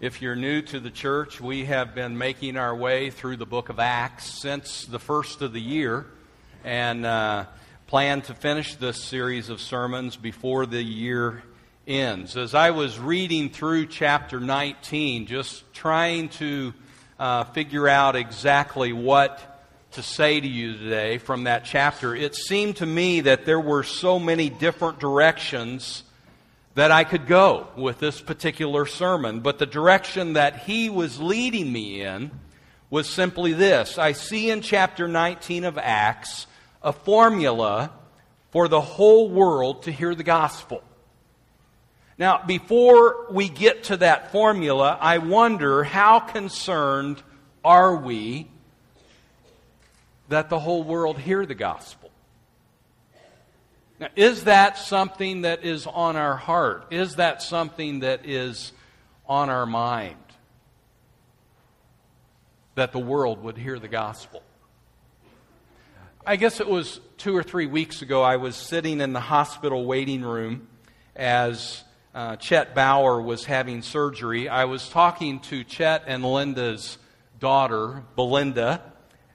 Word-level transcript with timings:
If 0.00 0.22
you're 0.22 0.36
new 0.36 0.62
to 0.62 0.78
the 0.78 0.92
church, 0.92 1.40
we 1.40 1.64
have 1.64 1.92
been 1.92 2.16
making 2.16 2.56
our 2.56 2.72
way 2.72 3.10
through 3.10 3.38
the 3.38 3.46
book 3.46 3.68
of 3.68 3.80
Acts 3.80 4.40
since 4.40 4.84
the 4.84 5.00
first 5.00 5.42
of 5.42 5.52
the 5.52 5.60
year 5.60 6.06
and 6.62 7.04
uh, 7.04 7.46
plan 7.88 8.22
to 8.22 8.34
finish 8.34 8.76
this 8.76 9.02
series 9.02 9.48
of 9.48 9.60
sermons 9.60 10.16
before 10.16 10.66
the 10.66 10.80
year 10.80 11.42
ends. 11.84 12.36
As 12.36 12.54
I 12.54 12.70
was 12.70 12.96
reading 12.96 13.50
through 13.50 13.86
chapter 13.86 14.38
19, 14.38 15.26
just 15.26 15.64
trying 15.74 16.28
to 16.28 16.74
uh, 17.18 17.42
figure 17.42 17.88
out 17.88 18.14
exactly 18.14 18.92
what 18.92 19.66
to 19.92 20.02
say 20.04 20.38
to 20.38 20.46
you 20.46 20.78
today 20.78 21.18
from 21.18 21.42
that 21.44 21.64
chapter, 21.64 22.14
it 22.14 22.36
seemed 22.36 22.76
to 22.76 22.86
me 22.86 23.22
that 23.22 23.46
there 23.46 23.58
were 23.58 23.82
so 23.82 24.20
many 24.20 24.48
different 24.48 25.00
directions 25.00 26.04
that 26.78 26.92
I 26.92 27.02
could 27.02 27.26
go 27.26 27.66
with 27.74 27.98
this 27.98 28.20
particular 28.20 28.86
sermon, 28.86 29.40
but 29.40 29.58
the 29.58 29.66
direction 29.66 30.34
that 30.34 30.60
he 30.60 30.88
was 30.88 31.20
leading 31.20 31.72
me 31.72 32.02
in 32.02 32.30
was 32.88 33.12
simply 33.12 33.52
this. 33.52 33.98
I 33.98 34.12
see 34.12 34.48
in 34.48 34.60
chapter 34.60 35.08
19 35.08 35.64
of 35.64 35.76
Acts 35.76 36.46
a 36.80 36.92
formula 36.92 37.90
for 38.52 38.68
the 38.68 38.80
whole 38.80 39.28
world 39.28 39.82
to 39.82 39.90
hear 39.90 40.14
the 40.14 40.22
gospel. 40.22 40.84
Now, 42.16 42.44
before 42.46 43.26
we 43.28 43.48
get 43.48 43.82
to 43.84 43.96
that 43.96 44.30
formula, 44.30 44.96
I 45.00 45.18
wonder 45.18 45.82
how 45.82 46.20
concerned 46.20 47.20
are 47.64 47.96
we 47.96 48.46
that 50.28 50.48
the 50.48 50.60
whole 50.60 50.84
world 50.84 51.18
hear 51.18 51.44
the 51.44 51.56
gospel? 51.56 52.07
Now, 54.00 54.08
is 54.14 54.44
that 54.44 54.78
something 54.78 55.42
that 55.42 55.64
is 55.64 55.86
on 55.86 56.16
our 56.16 56.36
heart? 56.36 56.86
Is 56.90 57.16
that 57.16 57.42
something 57.42 58.00
that 58.00 58.26
is 58.26 58.72
on 59.26 59.50
our 59.50 59.66
mind? 59.66 60.16
That 62.76 62.92
the 62.92 63.00
world 63.00 63.42
would 63.42 63.58
hear 63.58 63.78
the 63.78 63.88
gospel. 63.88 64.42
I 66.24 66.36
guess 66.36 66.60
it 66.60 66.68
was 66.68 67.00
two 67.16 67.34
or 67.36 67.42
three 67.42 67.66
weeks 67.66 68.02
ago, 68.02 68.22
I 68.22 68.36
was 68.36 68.54
sitting 68.54 69.00
in 69.00 69.12
the 69.12 69.20
hospital 69.20 69.84
waiting 69.84 70.22
room 70.22 70.68
as 71.16 71.82
uh, 72.14 72.36
Chet 72.36 72.74
Bauer 72.74 73.20
was 73.20 73.44
having 73.44 73.82
surgery. 73.82 74.48
I 74.48 74.66
was 74.66 74.88
talking 74.88 75.40
to 75.40 75.64
Chet 75.64 76.04
and 76.06 76.24
Linda's 76.24 76.98
daughter, 77.40 78.02
Belinda, 78.14 78.82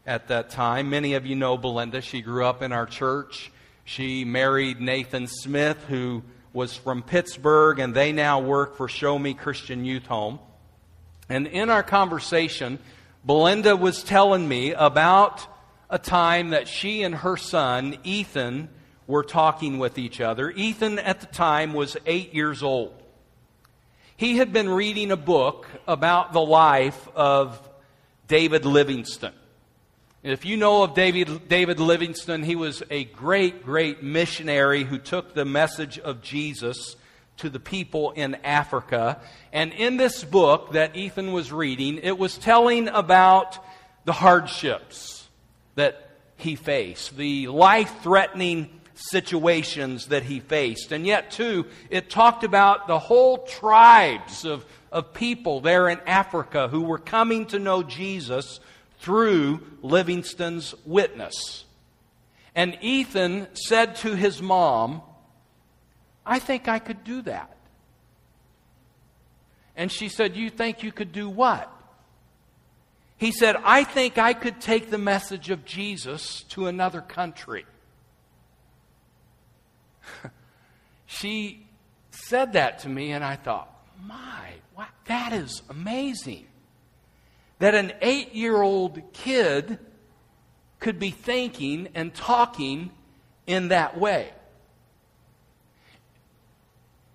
at 0.06 0.28
that 0.28 0.50
time. 0.50 0.90
Many 0.90 1.16
of 1.16 1.26
you 1.26 1.36
know 1.36 1.58
Belinda. 1.58 2.02
She 2.02 2.22
grew 2.22 2.46
up 2.46 2.62
in 2.62 2.72
our 2.72 2.86
church. 2.86 3.52
She 3.86 4.23
married 4.23 4.80
Nathan 4.80 5.28
Smith, 5.28 5.78
who 5.89 6.23
was 6.53 6.76
from 6.76 7.03
Pittsburgh, 7.03 7.80
and 7.80 7.94
they 7.94 8.12
now 8.12 8.40
work 8.40 8.78
for 8.78 8.88
Show 8.88 9.20
Me 9.20 9.34
Christian 9.34 9.84
Youth 9.84 10.06
Home. 10.06 10.40
And 11.28 11.48
in 11.48 11.70
our 11.70 11.84
conversation, 11.84 12.80
Belinda 13.25 13.75
was 13.75 14.03
telling 14.03 14.48
me 14.48 14.73
about 14.73 15.45
a 15.90 16.00
time 16.00 16.52
that 16.52 16.67
she 16.67 17.03
and 17.03 17.16
her 17.16 17.38
son, 17.38 17.98
Ethan, 18.03 18.70
were 19.08 19.23
talking 19.23 19.80
with 19.80 19.97
each 19.97 20.22
other. 20.22 20.50
Ethan, 20.52 21.00
at 21.00 21.20
the 21.20 21.28
time, 21.28 21.73
was 21.73 21.97
eight 22.06 22.34
years 22.34 22.64
old. 22.64 22.94
He 24.16 24.38
had 24.38 24.53
been 24.53 24.70
reading 24.70 25.12
a 25.12 25.18
book 25.18 25.68
about 25.88 26.34
the 26.34 26.42
life 26.42 27.09
of 27.16 27.59
David 28.28 28.66
Livingstone. 28.66 29.34
If 30.24 30.46
you 30.46 30.56
know 30.56 30.84
of 30.84 30.94
David, 30.94 31.50
David 31.50 31.82
Livingstone, 31.82 32.44
he 32.44 32.56
was 32.56 32.82
a 32.90 33.04
great, 33.04 33.66
great 33.66 34.04
missionary 34.04 34.86
who 34.86 34.98
took 34.98 35.34
the 35.34 35.44
message 35.44 36.00
of 36.00 36.22
Jesus 36.22 36.96
to 37.38 37.50
the 37.50 37.60
people 37.60 38.12
in 38.12 38.36
Africa. 38.36 39.20
And 39.52 39.74
in 39.74 39.98
this 39.98 40.24
book 40.24 40.72
that 40.72 40.96
Ethan 40.96 41.34
was 41.34 41.52
reading, 41.52 42.00
it 42.02 42.18
was 42.18 42.38
telling 42.38 42.88
about 42.88 43.58
the 44.06 44.14
hardships 44.14 45.28
that 45.76 46.12
he 46.38 46.56
faced, 46.56 47.18
the 47.18 47.47
life 47.47 47.94
threatening 48.02 48.80
situations 48.94 50.08
that 50.08 50.24
he 50.24 50.40
faced. 50.40 50.94
And 50.94 51.06
yet, 51.06 51.31
too, 51.31 51.66
it 51.90 52.09
talked 52.09 52.46
about 52.46 52.88
the 52.88 53.00
whole 53.00 53.40
tribes 53.40 54.46
of, 54.46 54.66
of 54.90 55.14
people 55.14 55.59
there 55.59 55.90
in 55.90 56.00
Africa 56.08 56.70
who 56.70 56.84
were 56.84 56.97
coming 56.97 57.46
to 57.47 57.59
know 57.59 57.84
Jesus 57.84 58.62
through 59.03 59.59
Livingstone's 59.81 60.74
witness. 60.86 61.66
And 62.56 62.78
Ethan 62.81 63.47
said 63.53 63.97
to 63.97 64.16
his 64.16 64.41
mom, 64.41 65.02
I 66.25 66.40
think 66.40 66.69
I 66.69 66.80
could 66.80 67.03
do 67.03 67.22
that. 67.24 67.53
And 69.75 69.91
she 69.91 70.08
said, 70.08 70.38
You 70.38 70.50
think 70.50 70.84
you 70.84 70.94
could 70.94 71.12
do 71.12 71.28
what? 71.28 71.69
He 73.18 73.34
said, 73.34 73.58
I 73.66 73.84
think 73.84 74.18
I 74.18 74.31
could 74.34 74.62
take 74.62 74.90
the 74.90 74.97
message 74.97 75.50
of 75.50 75.66
Jesus 75.66 76.44
to 76.50 76.68
another 76.68 77.02
country. 77.02 77.66
she 81.06 81.68
said 82.12 82.53
that 82.53 82.80
to 82.80 82.90
me, 82.90 83.12
and 83.12 83.24
I 83.24 83.35
thought, 83.35 83.70
My, 84.02 84.52
that 85.08 85.34
is 85.34 85.62
amazing 85.70 86.46
that 87.63 87.75
an 87.75 87.94
eight 88.01 88.35
year 88.35 88.62
old 88.62 89.01
kid 89.13 89.79
could 90.81 91.00
be 91.00 91.12
thinking 91.12 91.88
and 91.96 92.13
talking 92.13 92.91
in 93.47 93.69
that 93.69 93.97
way. 93.97 94.29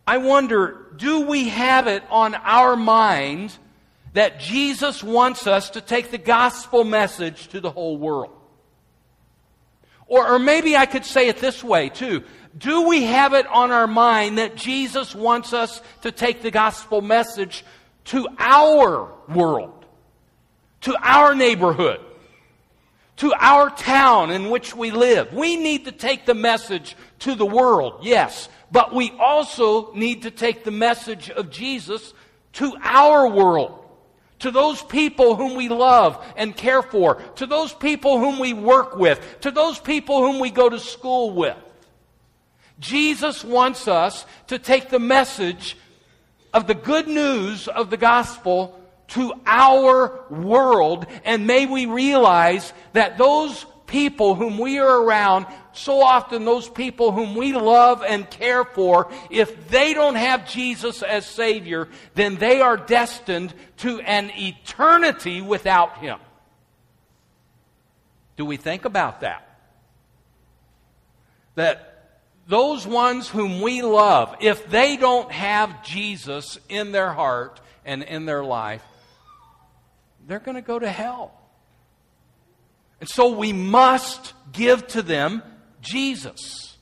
I 0.07 0.17
wonder 0.17 0.87
do 0.97 1.27
we 1.27 1.51
have 1.51 1.87
it 1.87 2.03
on 2.09 2.35
our 2.35 2.77
mind 2.77 3.59
that 4.15 4.41
Jesus 4.41 5.05
wants 5.05 5.47
us 5.47 5.69
to 5.69 5.83
take 5.83 6.11
the 6.11 6.17
gospel 6.17 6.83
message 6.83 7.49
to 7.49 7.61
the 7.61 7.71
whole 7.71 7.99
world? 7.99 8.33
Or, 10.07 10.27
or 10.27 10.39
maybe 10.39 10.79
I 10.79 10.87
could 10.87 11.05
say 11.05 11.29
it 11.29 11.37
this 11.37 11.63
way 11.63 11.91
too. 11.91 12.25
Do 12.57 12.89
we 12.89 13.03
have 13.03 13.35
it 13.35 13.47
on 13.49 13.71
our 13.71 13.87
mind 13.87 14.39
that 14.39 14.57
Jesus 14.57 15.15
wants 15.15 15.53
us 15.53 15.83
to 16.01 16.11
take 16.11 16.41
the 16.41 16.51
gospel 16.51 17.03
message 17.03 17.67
to 18.07 18.27
our 18.39 19.13
world? 19.29 19.78
To 20.83 20.97
our 21.03 21.35
neighborhood, 21.35 22.01
to 23.17 23.33
our 23.37 23.71
town 23.71 24.31
in 24.31 24.51
which 24.51 24.75
we 24.75 24.91
live. 24.91 25.33
We 25.33 25.57
need 25.57 25.87
to 25.87 25.93
take 25.93 26.25
the 26.25 26.35
message 26.35 26.97
to 27.21 27.35
the 27.35 27.47
world, 27.47 28.01
yes, 28.03 28.49
but 28.71 28.95
we 28.95 29.11
also 29.19 29.93
need 29.95 30.23
to 30.23 30.31
take 30.31 30.65
the 30.65 30.71
message 30.71 31.31
of 31.31 31.51
Jesus 31.51 32.13
to 32.55 32.77
our 32.83 33.29
world. 33.29 33.85
To 34.41 34.53
those 34.53 34.81
people 34.83 35.35
whom 35.35 35.57
we 35.57 35.69
love 35.69 36.25
and 36.37 36.57
care 36.57 36.83
for, 36.83 37.17
to 37.37 37.47
those 37.47 37.73
people 37.73 38.21
whom 38.21 38.39
we 38.39 38.53
work 38.53 38.97
with, 38.97 39.41
to 39.41 39.51
those 39.51 39.81
people 39.81 40.21
whom 40.21 40.39
we 40.39 40.51
go 40.51 40.69
to 40.69 40.79
school 40.79 41.33
with. 41.33 41.57
Jesus 42.79 43.43
wants 43.43 43.89
us 43.89 44.25
to 44.47 44.61
take 44.61 44.91
the 44.91 45.01
message 45.01 45.77
of 46.55 46.69
the 46.69 46.75
good 46.75 47.09
news 47.09 47.67
of 47.67 47.91
the 47.91 47.97
gospel 47.97 48.78
to 49.09 49.33
our 49.47 50.25
world. 50.31 51.07
And 51.25 51.47
may 51.47 51.67
we 51.67 51.87
realize 51.87 52.73
that 52.93 53.19
those 53.19 53.65
people 53.87 54.35
whom 54.35 54.59
we 54.59 54.79
are 54.79 55.03
around, 55.03 55.47
so 55.73 56.03
often 56.03 56.45
those 56.45 56.69
people 56.69 57.11
whom 57.11 57.35
we 57.35 57.53
love 57.53 58.03
and 58.03 58.29
care 58.31 58.65
for, 58.65 59.11
if 59.31 59.69
they 59.69 59.95
don't 59.95 60.17
have 60.17 60.49
Jesus 60.49 61.03
as 61.03 61.27
Savior, 61.27 61.89
then 62.15 62.37
they 62.37 62.61
are 62.61 62.77
destined 62.77 63.53
to 63.79 64.01
an 64.01 64.31
eternity 64.37 65.41
without 65.41 65.99
Him. 65.99 66.19
Do 68.37 68.45
we 68.45 68.57
think 68.57 68.85
about 68.85 69.23
that? 69.23 69.45
That 71.57 71.89
those 72.47 72.87
ones 72.87 73.29
whom 73.29 73.61
we 73.61 73.83
love, 73.83 74.37
if 74.41 74.69
they 74.69 74.97
don't 74.97 75.31
have 75.33 75.83
Jesus 75.83 76.59
in 76.69 76.93
their 76.93 77.13
heart 77.13 77.61
and 77.85 78.03
in 78.03 78.27
their 78.27 78.45
life, 78.45 78.83
they're 80.29 80.39
going 80.39 80.55
to 80.55 80.63
go 80.63 80.79
to 80.79 80.91
hell. 80.91 81.33
And 83.01 83.09
so 83.09 83.37
we 83.37 83.53
must 83.53 84.35
give 84.53 84.87
to 84.89 85.03
them 85.03 85.43
Jesus. 85.81 86.77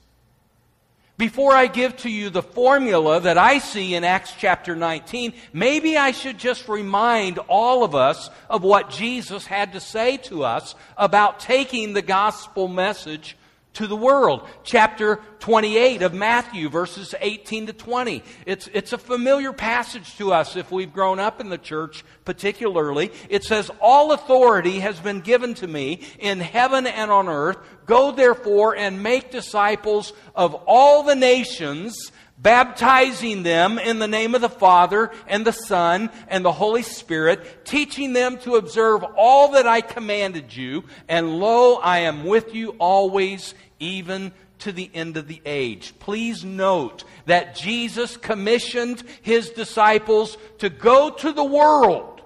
Before 1.17 1.53
I 1.53 1.65
give 1.65 1.97
to 1.97 2.09
you 2.09 2.29
the 2.29 2.43
formula 2.43 3.19
that 3.21 3.39
I 3.39 3.57
see 3.57 3.95
in 3.95 4.03
Acts 4.03 4.33
chapter 4.37 4.75
19, 4.75 5.33
maybe 5.51 5.97
I 5.97 6.11
should 6.11 6.37
just 6.37 6.67
remind 6.67 7.39
all 7.39 7.83
of 7.83 7.95
us 7.95 8.29
of 8.49 8.61
what 8.61 8.91
Jesus 8.91 9.47
had 9.47 9.73
to 9.73 9.79
say 9.79 10.17
to 10.17 10.43
us 10.43 10.75
about 10.95 11.39
taking 11.39 11.93
the 11.93 12.03
gospel 12.03 12.67
message 12.67 13.35
to 13.73 13.87
the 13.87 13.95
world. 13.95 14.47
Chapter 14.63 15.19
28 15.39 16.01
of 16.01 16.13
Matthew, 16.13 16.67
verses 16.67 17.13
18 17.19 17.67
to 17.67 17.73
20. 17.73 18.23
It's, 18.45 18.67
it's 18.73 18.93
a 18.93 18.97
familiar 18.97 19.53
passage 19.53 20.17
to 20.17 20.33
us 20.33 20.55
if 20.55 20.71
we've 20.71 20.91
grown 20.91 21.19
up 21.19 21.39
in 21.39 21.49
the 21.49 21.57
church, 21.57 22.03
particularly. 22.25 23.11
It 23.29 23.43
says, 23.43 23.69
All 23.79 24.11
authority 24.13 24.79
has 24.79 24.99
been 24.99 25.21
given 25.21 25.53
to 25.55 25.67
me 25.67 26.01
in 26.19 26.39
heaven 26.39 26.87
and 26.87 27.11
on 27.11 27.27
earth. 27.29 27.57
Go 27.85 28.11
therefore 28.11 28.75
and 28.75 29.03
make 29.03 29.31
disciples 29.31 30.11
of 30.35 30.55
all 30.65 31.03
the 31.03 31.15
nations 31.15 32.11
baptizing 32.37 33.43
them 33.43 33.79
in 33.79 33.99
the 33.99 34.07
name 34.07 34.35
of 34.35 34.41
the 34.41 34.49
Father 34.49 35.11
and 35.27 35.45
the 35.45 35.51
Son 35.51 36.09
and 36.27 36.45
the 36.45 36.51
Holy 36.51 36.83
Spirit, 36.83 37.65
teaching 37.65 38.13
them 38.13 38.37
to 38.39 38.55
observe 38.55 39.03
all 39.15 39.51
that 39.53 39.67
I 39.67 39.81
commanded 39.81 40.55
you, 40.55 40.83
and 41.07 41.39
lo, 41.39 41.75
I 41.75 41.99
am 41.99 42.25
with 42.25 42.53
you 42.53 42.75
always, 42.79 43.53
even 43.79 44.31
to 44.59 44.71
the 44.71 44.89
end 44.93 45.17
of 45.17 45.27
the 45.27 45.41
age. 45.45 45.93
Please 45.99 46.43
note 46.43 47.03
that 47.25 47.55
Jesus 47.55 48.17
commissioned 48.17 49.03
his 49.21 49.49
disciples 49.49 50.37
to 50.59 50.69
go 50.69 51.09
to 51.09 51.31
the 51.31 51.43
world 51.43 52.21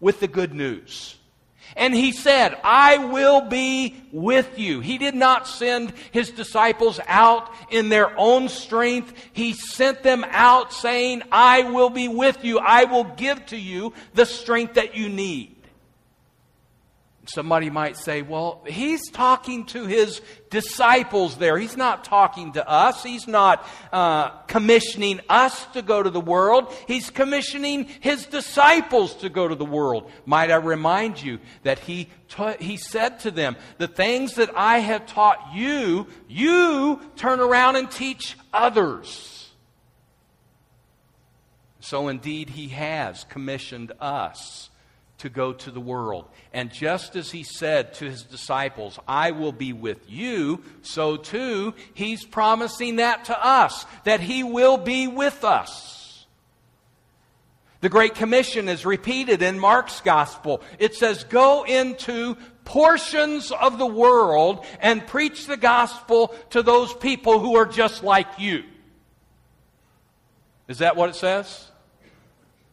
with 0.00 0.20
the 0.20 0.28
good 0.28 0.54
news. 0.54 1.16
And 1.76 1.94
he 1.94 2.12
said, 2.12 2.58
I 2.62 2.98
will 2.98 3.40
be 3.40 3.96
with 4.12 4.58
you. 4.58 4.80
He 4.80 4.98
did 4.98 5.14
not 5.14 5.48
send 5.48 5.92
his 6.10 6.30
disciples 6.30 7.00
out 7.06 7.50
in 7.70 7.88
their 7.88 8.16
own 8.18 8.48
strength. 8.48 9.12
He 9.32 9.54
sent 9.54 10.02
them 10.02 10.24
out 10.28 10.72
saying, 10.72 11.22
I 11.32 11.70
will 11.70 11.90
be 11.90 12.08
with 12.08 12.44
you. 12.44 12.58
I 12.58 12.84
will 12.84 13.04
give 13.04 13.44
to 13.46 13.56
you 13.56 13.94
the 14.14 14.26
strength 14.26 14.74
that 14.74 14.96
you 14.96 15.08
need. 15.08 15.56
Somebody 17.26 17.70
might 17.70 17.96
say, 17.96 18.22
well, 18.22 18.64
he's 18.66 19.08
talking 19.10 19.64
to 19.66 19.86
his 19.86 20.20
disciples 20.50 21.36
there. 21.36 21.56
He's 21.56 21.76
not 21.76 22.02
talking 22.02 22.54
to 22.54 22.68
us. 22.68 23.04
He's 23.04 23.28
not 23.28 23.64
uh, 23.92 24.30
commissioning 24.48 25.20
us 25.28 25.64
to 25.66 25.82
go 25.82 26.02
to 26.02 26.10
the 26.10 26.20
world. 26.20 26.74
He's 26.88 27.10
commissioning 27.10 27.84
his 28.00 28.26
disciples 28.26 29.14
to 29.16 29.28
go 29.28 29.46
to 29.46 29.54
the 29.54 29.64
world. 29.64 30.10
Might 30.26 30.50
I 30.50 30.56
remind 30.56 31.22
you 31.22 31.38
that 31.62 31.78
he, 31.78 32.08
ta- 32.28 32.56
he 32.58 32.76
said 32.76 33.20
to 33.20 33.30
them, 33.30 33.54
The 33.78 33.88
things 33.88 34.34
that 34.34 34.50
I 34.56 34.78
have 34.78 35.06
taught 35.06 35.54
you, 35.54 36.08
you 36.28 37.00
turn 37.14 37.38
around 37.38 37.76
and 37.76 37.88
teach 37.88 38.36
others. 38.52 39.48
So 41.78 42.08
indeed, 42.08 42.50
he 42.50 42.68
has 42.68 43.22
commissioned 43.24 43.92
us 44.00 44.70
to 45.22 45.28
go 45.28 45.52
to 45.52 45.70
the 45.70 45.80
world. 45.80 46.24
And 46.52 46.72
just 46.72 47.14
as 47.14 47.30
he 47.30 47.44
said 47.44 47.94
to 47.94 48.06
his 48.06 48.24
disciples, 48.24 48.98
I 49.06 49.30
will 49.30 49.52
be 49.52 49.72
with 49.72 50.10
you, 50.10 50.62
so 50.82 51.16
too 51.16 51.74
he's 51.94 52.24
promising 52.24 52.96
that 52.96 53.26
to 53.26 53.46
us, 53.46 53.86
that 54.02 54.18
he 54.18 54.42
will 54.42 54.76
be 54.76 55.06
with 55.06 55.44
us. 55.44 56.26
The 57.82 57.88
Great 57.88 58.16
Commission 58.16 58.68
is 58.68 58.84
repeated 58.84 59.42
in 59.42 59.60
Mark's 59.60 60.00
Gospel. 60.00 60.60
It 60.80 60.96
says, 60.96 61.22
Go 61.24 61.64
into 61.64 62.36
portions 62.64 63.52
of 63.52 63.78
the 63.78 63.86
world 63.86 64.64
and 64.80 65.06
preach 65.06 65.46
the 65.46 65.56
gospel 65.56 66.34
to 66.50 66.62
those 66.62 66.92
people 66.94 67.38
who 67.38 67.56
are 67.56 67.66
just 67.66 68.02
like 68.02 68.38
you. 68.38 68.64
Is 70.66 70.78
that 70.78 70.96
what 70.96 71.10
it 71.10 71.16
says? 71.16 71.71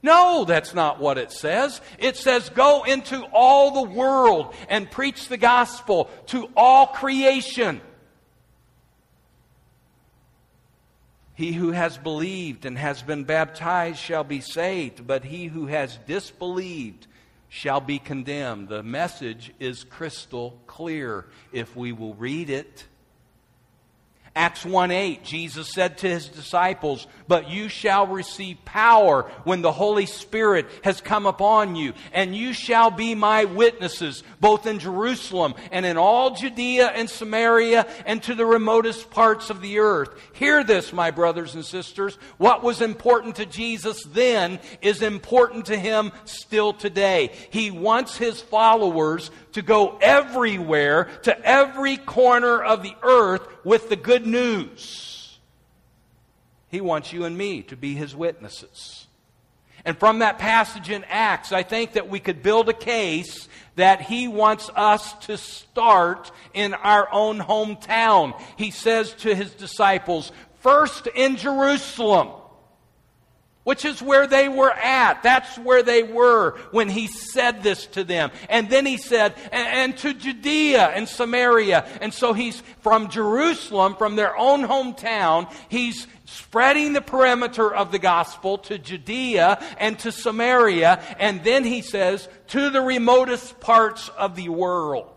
No, 0.01 0.46
that's 0.46 0.74
not 0.74 1.00
what 1.00 1.18
it 1.18 1.31
says. 1.31 1.81
It 1.98 2.16
says, 2.16 2.50
go 2.50 2.84
into 2.84 3.22
all 3.34 3.72
the 3.72 3.90
world 3.90 4.54
and 4.69 4.90
preach 4.90 5.28
the 5.28 5.38
gospel 5.38 6.10
to 6.28 6.50
all 6.56 6.88
creation. 6.88 7.81
He 11.34 11.51
who 11.54 11.72
has 11.72 11.98
believed 11.98 12.66
and 12.66 12.78
has 12.78 13.01
been 13.01 13.24
baptized 13.24 14.00
shall 14.00 14.24
be 14.24 14.42
saved, 14.42 15.07
but 15.07 15.24
he 15.24 15.46
who 15.46 15.68
has 15.68 15.98
disbelieved 16.06 17.07
shall 17.50 17.81
be 17.81 18.00
condemned. 18.00 18.69
The 18.69 18.84
message 18.84 19.54
is 19.60 19.84
crystal 19.84 20.60
clear 20.68 21.25
if 21.51 21.75
we 21.75 21.92
will 21.92 22.13
read 22.13 22.50
it. 22.50 22.86
Acts 24.35 24.63
1 24.63 24.91
8, 24.91 25.23
Jesus 25.23 25.69
said 25.73 25.97
to 25.99 26.09
his 26.09 26.27
disciples, 26.27 27.07
But 27.27 27.49
you 27.49 27.67
shall 27.67 28.07
receive 28.07 28.63
power 28.63 29.23
when 29.43 29.61
the 29.61 29.71
Holy 29.71 30.05
Spirit 30.05 30.67
has 30.83 31.01
come 31.01 31.25
upon 31.25 31.75
you, 31.75 31.93
and 32.13 32.35
you 32.35 32.53
shall 32.53 32.91
be 32.91 33.15
my 33.15 33.45
witnesses, 33.45 34.23
both 34.39 34.67
in 34.67 34.79
Jerusalem 34.79 35.55
and 35.71 35.85
in 35.85 35.97
all 35.97 36.35
Judea 36.35 36.87
and 36.87 37.09
Samaria 37.09 37.87
and 38.05 38.21
to 38.23 38.35
the 38.35 38.45
remotest 38.45 39.09
parts 39.09 39.49
of 39.49 39.61
the 39.61 39.79
earth. 39.79 40.09
Hear 40.33 40.63
this, 40.63 40.93
my 40.93 41.11
brothers 41.11 41.55
and 41.55 41.65
sisters. 41.65 42.15
What 42.37 42.63
was 42.63 42.81
important 42.81 43.37
to 43.37 43.45
Jesus 43.45 44.03
then 44.05 44.59
is 44.81 45.01
important 45.01 45.65
to 45.65 45.77
him 45.77 46.11
still 46.25 46.73
today. 46.73 47.31
He 47.49 47.71
wants 47.71 48.15
his 48.15 48.41
followers 48.41 49.31
to 49.53 49.61
go 49.61 49.97
everywhere, 50.01 51.05
to 51.23 51.45
every 51.45 51.97
corner 51.97 52.61
of 52.61 52.83
the 52.83 52.95
earth 53.01 53.47
with 53.63 53.89
the 53.89 53.95
good 53.95 54.25
news. 54.25 55.38
He 56.69 56.81
wants 56.81 57.11
you 57.11 57.25
and 57.25 57.38
me 57.38 57.63
to 57.63 57.75
be 57.75 57.95
his 57.95 58.15
witnesses. 58.15 59.07
And 59.85 59.97
from 59.97 60.19
that 60.19 60.39
passage 60.39 60.89
in 60.89 61.03
Acts, 61.06 61.51
I 61.51 61.63
think 61.63 61.94
that 61.94 62.09
we 62.09 62.19
could 62.19 62.44
build 62.44 62.69
a 62.69 62.73
case 62.73 63.47
that 63.75 64.01
he 64.01 64.27
wants 64.27 64.69
us 64.75 65.13
to 65.25 65.38
start 65.38 66.31
in 66.53 66.73
our 66.73 67.07
own 67.11 67.39
hometown. 67.39 68.39
He 68.57 68.71
says 68.71 69.13
to 69.15 69.33
his 69.33 69.51
disciples, 69.51 70.31
first 70.59 71.07
in 71.07 71.38
Jerusalem 71.38 72.29
which 73.63 73.85
is 73.85 74.01
where 74.01 74.25
they 74.25 74.50
were 74.50 74.71
at. 74.71 75.21
That's 75.21 75.57
where 75.57 75.83
they 75.83 76.01
were 76.03 76.57
when 76.71 76.89
he 76.89 77.07
said 77.07 77.61
this 77.61 77.85
to 77.88 78.03
them. 78.03 78.31
And 78.50 78.69
then 78.69 78.85
he 78.85 78.97
said, 78.97 79.35
and, 79.51 79.97
to 80.00 80.13
Judea 80.13 80.88
and 80.88 81.07
Samaria. 81.07 81.85
And 82.01 82.13
so 82.13 82.33
he's 82.33 82.61
from 82.81 83.09
Jerusalem, 83.09 83.95
from 83.95 84.15
their 84.15 84.35
own 84.38 84.63
hometown, 84.63 85.51
he's 85.67 86.07
spreading 86.25 86.94
the 86.94 87.01
perimeter 87.01 87.73
of 87.73 87.91
the 87.91 88.00
gospel 88.00 88.59
to 88.59 88.77
Judea 88.77 89.62
and 89.77 90.00
to 90.00 90.12
Samaria. 90.12 91.03
And 91.19 91.44
then 91.44 91.63
he 91.63 91.81
says, 91.81 92.27
to 92.47 92.69
the 92.69 92.81
remotest 92.81 93.59
parts 93.59 94.09
of 94.09 94.35
the 94.35 94.50
world. 94.50 95.07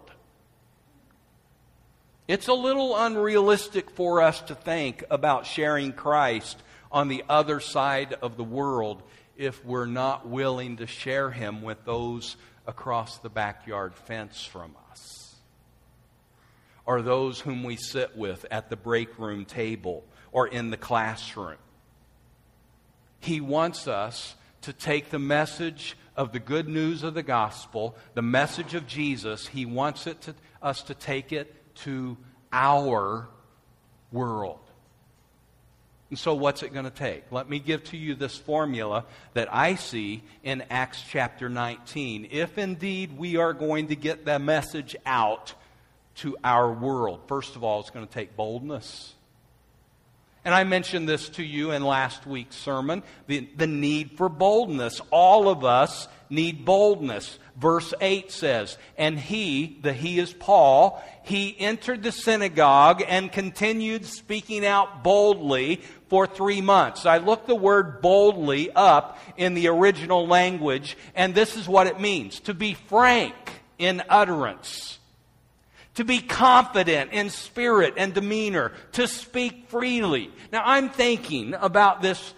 It's 2.29 2.49
a 2.49 2.55
little 2.55 2.97
unrealistic 2.97 3.91
for 3.91 4.21
us 4.21 4.41
to 4.43 4.55
think 4.55 5.05
about 5.11 5.47
sharing 5.47 5.93
Christ 5.93 6.63
on 6.93 7.09
the 7.09 7.25
other 7.29 7.59
side 7.59 8.15
of 8.23 8.37
the 8.37 8.45
world 8.45 9.03
if 9.37 9.65
we're 9.65 9.87
not 9.87 10.29
willing 10.29 10.77
to 10.77 10.87
share 10.87 11.31
him 11.31 11.63
with 11.63 11.85
those 11.85 12.37
across 12.67 13.19
the 13.19 13.31
backyard 13.31 13.95
fence 13.95 14.45
from 14.45 14.77
us, 14.91 15.35
or 16.85 17.03
those 17.03 17.41
whom 17.41 17.65
we 17.65 17.77
sit 17.77 18.17
with 18.17 18.45
at 18.51 18.69
the 18.71 18.77
break 18.77 19.19
room 19.19 19.45
table 19.45 20.05
or 20.31 20.47
in 20.47 20.71
the 20.71 20.77
classroom. 20.77 21.57
He 23.21 23.41
wants 23.41 23.89
us 23.89 24.35
to 24.63 24.73
take 24.73 25.11
the 25.11 25.19
message 25.19 25.97
of 26.17 26.33
the 26.33 26.39
good 26.39 26.69
news 26.69 27.03
of 27.03 27.15
the 27.15 27.23
gospel, 27.23 27.97
the 28.15 28.23
message 28.23 28.75
of 28.75 28.87
Jesus, 28.87 29.47
he 29.47 29.65
wants 29.65 30.07
it 30.07 30.21
to, 30.23 30.35
us 30.61 30.83
to 30.83 30.95
take 30.95 31.33
it 31.33 31.55
to 31.77 32.17
our 32.53 33.29
world. 34.13 34.62
And 36.13 36.19
so, 36.19 36.35
what's 36.35 36.63
it 36.63 36.75
going 36.75 36.85
to 36.85 36.91
take? 36.91 37.33
Let 37.33 37.49
me 37.49 37.59
give 37.59 37.85
to 37.85 37.97
you 37.97 38.15
this 38.15 38.37
formula 38.37 39.07
that 39.33 39.49
I 39.51 39.77
see 39.77 40.23
in 40.43 40.63
Acts 40.69 41.03
chapter 41.09 41.49
19. 41.49 42.29
If 42.31 42.59
indeed 42.59 43.17
we 43.17 43.39
are 43.39 43.55
going 43.55 43.89
to 43.89 43.97
get 43.97 44.27
the 44.27 44.39
message 44.39 44.95
out 45.07 45.55
to 46.17 46.37
our 46.45 46.71
world, 46.71 47.21
first 47.29 47.57
of 47.57 47.65
all, 47.65 47.81
it's 47.81 47.89
going 47.89 48.07
to 48.07 48.13
take 48.13 48.37
boldness. 48.37 49.15
And 50.45 50.55
I 50.55 50.65
mentioned 50.65 51.09
this 51.09 51.29
to 51.31 51.45
you 51.45 51.71
in 51.71 51.85
last 51.85 52.27
week's 52.27 52.57
sermon 52.57 53.05
the, 53.29 53.49
the 53.57 53.69
need 53.69 54.17
for 54.17 54.29
boldness. 54.29 55.01
All 55.11 55.49
of 55.49 55.65
us 55.65 56.09
need 56.29 56.65
boldness. 56.65 57.39
Verse 57.57 57.95
8 58.01 58.33
says, 58.33 58.77
And 58.99 59.21
he, 59.21 59.79
the 59.83 59.93
he 59.93 60.19
is 60.19 60.33
Paul, 60.33 61.03
he 61.23 61.55
entered 61.61 62.03
the 62.03 62.11
synagogue 62.11 63.05
and 63.07 63.31
continued 63.31 64.05
speaking 64.05 64.67
out 64.67 65.05
boldly 65.05 65.83
for 66.09 66.27
three 66.27 66.61
months. 66.61 67.07
I 67.07 67.19
looked 67.19 67.47
the 67.47 67.55
word 67.55 68.03
boldly 68.03 68.73
up 68.73 69.19
in 69.37 69.55
the 69.55 69.69
original 69.69 70.27
language, 70.27 70.97
and 71.15 71.35
this 71.35 71.57
is 71.57 71.69
what 71.69 71.87
it 71.87 72.01
means 72.01 72.41
to 72.41 72.55
be 72.55 72.75
frank 72.75 73.35
in 73.79 74.03
utterance 74.09 74.99
to 75.95 76.05
be 76.05 76.21
confident 76.21 77.13
in 77.13 77.29
spirit 77.31 77.95
and 77.97 78.15
demeanor, 78.15 78.73
to 78.93 79.07
speak 79.07 79.69
freely. 79.69 80.31
Now, 80.51 80.63
I'm 80.65 80.89
thinking 80.89 81.55
about 81.55 82.01
this, 82.01 82.35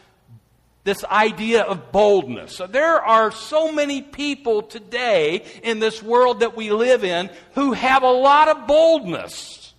this 0.83 1.05
idea 1.05 1.63
of 1.63 1.93
boldness. 1.93 2.57
So 2.57 2.67
there 2.67 3.01
are 3.01 3.31
so 3.31 3.71
many 3.71 4.03
people 4.03 4.63
today 4.63 5.45
in 5.63 5.79
this 5.79 6.03
world 6.03 6.41
that 6.41 6.57
we 6.57 6.71
live 6.71 7.05
in 7.05 7.31
who 7.55 7.73
have 7.73 8.03
a 8.03 8.11
lot 8.11 8.49
of 8.49 8.67
boldness. 8.67 9.73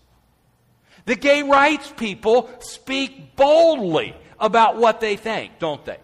The 1.05 1.15
gay 1.15 1.43
rights 1.43 1.91
people 1.97 2.49
speak 2.59 3.35
boldly 3.35 4.15
about 4.39 4.77
what 4.77 5.01
they 5.01 5.17
think, 5.17 5.59
don't 5.59 5.83
they? 5.85 5.97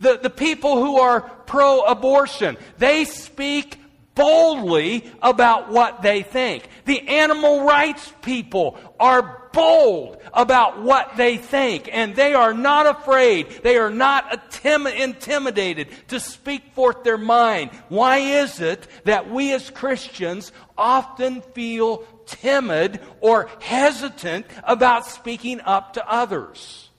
The, 0.00 0.18
the 0.18 0.30
people 0.30 0.76
who 0.76 0.98
are 0.98 1.22
pro 1.22 1.80
abortion, 1.80 2.58
they 2.78 3.04
speak 3.04 3.78
boldly 4.14 5.10
about 5.20 5.70
what 5.70 6.02
they 6.02 6.22
think. 6.22 6.68
The 6.84 7.08
animal 7.08 7.64
rights 7.64 8.12
people 8.22 8.78
are 8.98 9.48
bold 9.52 10.20
about 10.32 10.82
what 10.82 11.16
they 11.16 11.36
think, 11.36 11.88
and 11.92 12.14
they 12.14 12.34
are 12.34 12.52
not 12.54 12.86
afraid. 12.86 13.48
They 13.62 13.76
are 13.76 13.90
not 13.90 14.42
intimidated 14.64 15.88
to 16.08 16.20
speak 16.20 16.72
forth 16.74 17.04
their 17.04 17.18
mind. 17.18 17.70
Why 17.88 18.18
is 18.18 18.60
it 18.60 18.86
that 19.04 19.30
we 19.30 19.52
as 19.52 19.70
Christians 19.70 20.52
often 20.76 21.40
feel 21.40 22.04
timid 22.26 23.00
or 23.20 23.48
hesitant 23.60 24.46
about 24.64 25.06
speaking 25.06 25.60
up 25.60 25.94
to 25.94 26.08
others? 26.08 26.90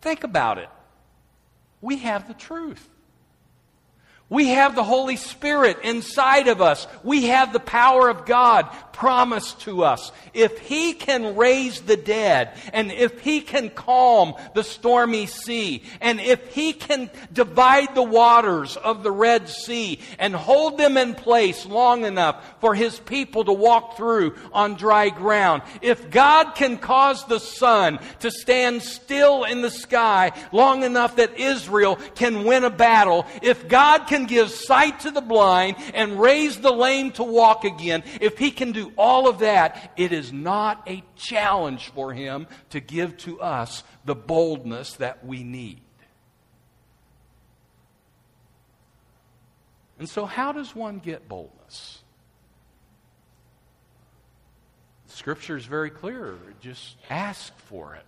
Think 0.00 0.22
about 0.22 0.58
it. 0.58 0.68
We 1.80 1.98
have 1.98 2.28
the 2.28 2.34
truth. 2.34 2.88
We 4.30 4.48
have 4.48 4.74
the 4.74 4.84
Holy 4.84 5.16
Spirit 5.16 5.78
inside 5.84 6.48
of 6.48 6.60
us. 6.60 6.86
We 7.02 7.26
have 7.26 7.52
the 7.52 7.60
power 7.60 8.10
of 8.10 8.26
God 8.26 8.68
promised 8.98 9.60
to 9.60 9.84
us. 9.84 10.10
If 10.34 10.58
He 10.58 10.92
can 10.92 11.36
raise 11.36 11.82
the 11.82 11.96
dead, 11.96 12.58
and 12.72 12.90
if 12.90 13.20
He 13.20 13.40
can 13.40 13.70
calm 13.70 14.34
the 14.54 14.64
stormy 14.64 15.26
sea, 15.26 15.84
and 16.00 16.20
if 16.20 16.52
He 16.52 16.72
can 16.72 17.08
divide 17.32 17.94
the 17.94 18.02
waters 18.02 18.76
of 18.76 19.04
the 19.04 19.12
Red 19.12 19.48
Sea 19.48 20.00
and 20.18 20.34
hold 20.34 20.78
them 20.78 20.96
in 20.96 21.14
place 21.14 21.64
long 21.64 22.04
enough 22.04 22.44
for 22.60 22.74
His 22.74 22.98
people 22.98 23.44
to 23.44 23.52
walk 23.52 23.96
through 23.96 24.34
on 24.52 24.74
dry 24.74 25.10
ground, 25.10 25.62
if 25.80 26.10
God 26.10 26.56
can 26.56 26.76
cause 26.76 27.24
the 27.26 27.38
sun 27.38 28.00
to 28.18 28.32
stand 28.32 28.82
still 28.82 29.44
in 29.44 29.62
the 29.62 29.70
sky 29.70 30.32
long 30.52 30.82
enough 30.82 31.16
that 31.16 31.38
Israel 31.38 31.96
can 32.16 32.42
win 32.42 32.64
a 32.64 32.70
battle, 32.70 33.26
if 33.42 33.68
God 33.68 34.08
can 34.08 34.17
give 34.26 34.50
sight 34.50 35.00
to 35.00 35.10
the 35.10 35.20
blind 35.20 35.76
and 35.94 36.20
raise 36.20 36.58
the 36.58 36.72
lame 36.72 37.12
to 37.12 37.24
walk 37.24 37.64
again, 37.64 38.02
if 38.20 38.38
He 38.38 38.50
can 38.50 38.72
do 38.72 38.92
all 38.96 39.28
of 39.28 39.40
that, 39.40 39.92
it 39.96 40.12
is 40.12 40.32
not 40.32 40.82
a 40.88 41.02
challenge 41.16 41.90
for 41.90 42.12
Him 42.12 42.46
to 42.70 42.80
give 42.80 43.16
to 43.18 43.40
us 43.40 43.84
the 44.04 44.14
boldness 44.14 44.94
that 44.94 45.24
we 45.24 45.42
need. 45.44 45.80
And 49.98 50.08
so, 50.08 50.26
how 50.26 50.52
does 50.52 50.74
one 50.74 50.98
get 50.98 51.28
boldness? 51.28 52.02
Scripture 55.06 55.56
is 55.56 55.64
very 55.64 55.90
clear. 55.90 56.36
Just 56.60 56.96
ask 57.10 57.56
for 57.58 57.94
it. 57.94 58.04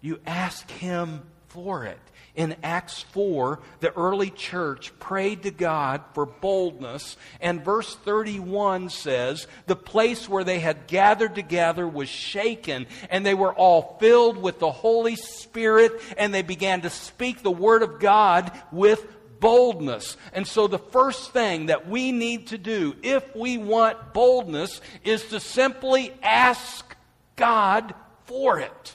You 0.00 0.20
ask 0.26 0.70
Him 0.70 1.22
for 1.48 1.84
it 1.84 1.98
in 2.34 2.56
Acts 2.62 3.02
4, 3.02 3.58
the 3.80 3.94
early 3.96 4.30
church 4.30 4.98
prayed 4.98 5.42
to 5.42 5.50
God 5.50 6.02
for 6.14 6.26
boldness. 6.26 7.16
And 7.40 7.64
verse 7.64 7.94
31 7.96 8.88
says, 8.90 9.46
the 9.66 9.76
place 9.76 10.28
where 10.28 10.44
they 10.44 10.60
had 10.60 10.86
gathered 10.86 11.34
together 11.34 11.86
was 11.86 12.08
shaken, 12.08 12.86
and 13.10 13.26
they 13.26 13.34
were 13.34 13.52
all 13.52 13.96
filled 14.00 14.38
with 14.38 14.58
the 14.58 14.70
Holy 14.70 15.16
Spirit, 15.16 15.92
and 16.16 16.32
they 16.32 16.42
began 16.42 16.82
to 16.82 16.90
speak 16.90 17.42
the 17.42 17.50
word 17.50 17.82
of 17.82 17.98
God 17.98 18.52
with 18.70 19.06
boldness. 19.40 20.16
And 20.32 20.46
so, 20.46 20.66
the 20.66 20.78
first 20.78 21.32
thing 21.32 21.66
that 21.66 21.88
we 21.88 22.12
need 22.12 22.48
to 22.48 22.58
do 22.58 22.94
if 23.02 23.34
we 23.34 23.58
want 23.58 24.12
boldness 24.12 24.80
is 25.02 25.24
to 25.28 25.40
simply 25.40 26.12
ask 26.22 26.94
God 27.36 27.94
for 28.26 28.60
it. 28.60 28.94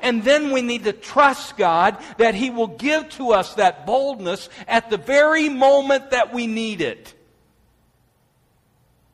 And 0.00 0.22
then 0.24 0.52
we 0.52 0.62
need 0.62 0.84
to 0.84 0.92
trust 0.92 1.56
God 1.56 1.98
that 2.18 2.34
He 2.34 2.50
will 2.50 2.68
give 2.68 3.08
to 3.10 3.32
us 3.32 3.54
that 3.54 3.86
boldness 3.86 4.48
at 4.66 4.88
the 4.90 4.96
very 4.96 5.48
moment 5.48 6.10
that 6.10 6.32
we 6.32 6.46
need 6.46 6.80
it. 6.80 7.14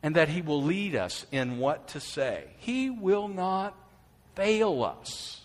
And 0.01 0.15
that 0.15 0.29
He 0.29 0.41
will 0.41 0.63
lead 0.63 0.95
us 0.95 1.25
in 1.31 1.59
what 1.59 1.89
to 1.89 1.99
say. 1.99 2.45
He 2.57 2.89
will 2.89 3.27
not 3.27 3.75
fail 4.35 4.83
us. 4.83 5.41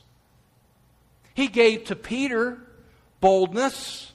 He 1.34 1.48
gave 1.48 1.84
to 1.86 1.96
Peter 1.96 2.58
boldness 3.20 4.12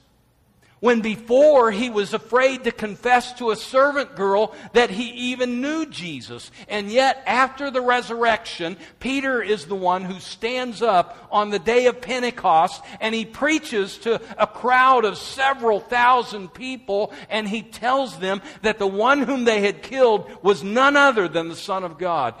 when 0.80 1.00
before 1.02 1.70
he 1.70 1.90
was 1.90 2.14
afraid 2.14 2.64
to 2.64 2.72
confess 2.72 3.34
to 3.34 3.50
a 3.50 3.56
servant 3.56 4.16
girl 4.16 4.54
that 4.72 4.90
he 4.90 5.10
even 5.32 5.60
knew 5.60 5.86
Jesus. 5.86 6.50
And 6.68 6.90
yet, 6.90 7.22
after 7.26 7.70
the 7.70 7.82
resurrection, 7.82 8.76
Peter 8.98 9.42
is 9.42 9.66
the 9.66 9.74
one 9.74 10.04
who 10.04 10.18
stands 10.18 10.80
up 10.82 11.28
on 11.30 11.50
the 11.50 11.58
day 11.58 11.86
of 11.86 12.00
Pentecost 12.00 12.82
and 13.00 13.14
he 13.14 13.26
preaches 13.26 13.98
to 13.98 14.20
a 14.38 14.46
crowd 14.46 15.04
of 15.04 15.18
several 15.18 15.80
thousand 15.80 16.54
people 16.54 17.12
and 17.28 17.46
he 17.46 17.62
tells 17.62 18.18
them 18.18 18.40
that 18.62 18.78
the 18.78 18.86
one 18.86 19.22
whom 19.22 19.44
they 19.44 19.60
had 19.60 19.82
killed 19.82 20.30
was 20.42 20.64
none 20.64 20.96
other 20.96 21.28
than 21.28 21.48
the 21.48 21.56
Son 21.56 21.84
of 21.84 21.98
God. 21.98 22.34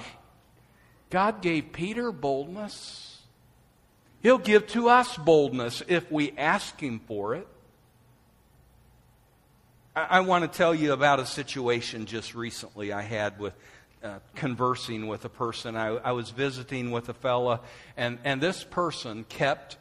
God 1.10 1.42
gave 1.42 1.72
Peter 1.72 2.10
boldness. 2.12 3.18
He'll 4.22 4.38
give 4.38 4.66
to 4.68 4.88
us 4.88 5.16
boldness 5.16 5.82
if 5.88 6.10
we 6.10 6.32
ask 6.36 6.78
Him 6.80 7.00
for 7.06 7.34
it. 7.34 7.48
I, 9.94 10.20
want 10.20 10.50
to 10.50 10.56
tell 10.56 10.72
you 10.72 10.92
about 10.92 11.18
a 11.18 11.26
situation 11.26 12.06
just 12.06 12.36
recently 12.36 12.92
I 12.92 13.02
had 13.02 13.40
with 13.40 13.54
uh, 14.04 14.20
conversing 14.36 15.08
with 15.08 15.24
a 15.24 15.28
person. 15.28 15.76
I, 15.76 15.88
I, 15.88 16.12
was 16.12 16.30
visiting 16.30 16.92
with 16.92 17.08
a 17.08 17.14
fella, 17.14 17.60
and, 17.96 18.18
and 18.22 18.40
this 18.40 18.62
person 18.62 19.24
kept 19.28 19.78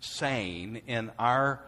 saying 0.00 0.80
in 0.86 1.12
our 1.18 1.60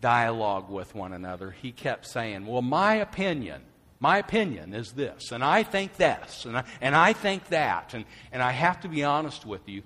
dialogue 0.00 0.70
with 0.70 0.94
one 0.94 1.12
another, 1.12 1.50
he 1.50 1.70
kept 1.70 2.06
saying, 2.06 2.46
Well, 2.46 2.62
my 2.62 2.94
opinion, 2.94 3.60
my 4.00 4.16
opinion 4.16 4.72
is 4.72 4.92
this, 4.92 5.32
and 5.32 5.44
I 5.44 5.64
think 5.64 5.96
this, 5.98 6.46
and 6.46 6.56
I, 6.56 6.64
and 6.80 6.96
I 6.96 7.12
think 7.12 7.48
that. 7.48 7.92
And, 7.92 8.06
and 8.32 8.42
I 8.42 8.52
have 8.52 8.80
to 8.80 8.88
be 8.88 9.04
honest 9.04 9.44
with 9.44 9.68
you, 9.68 9.82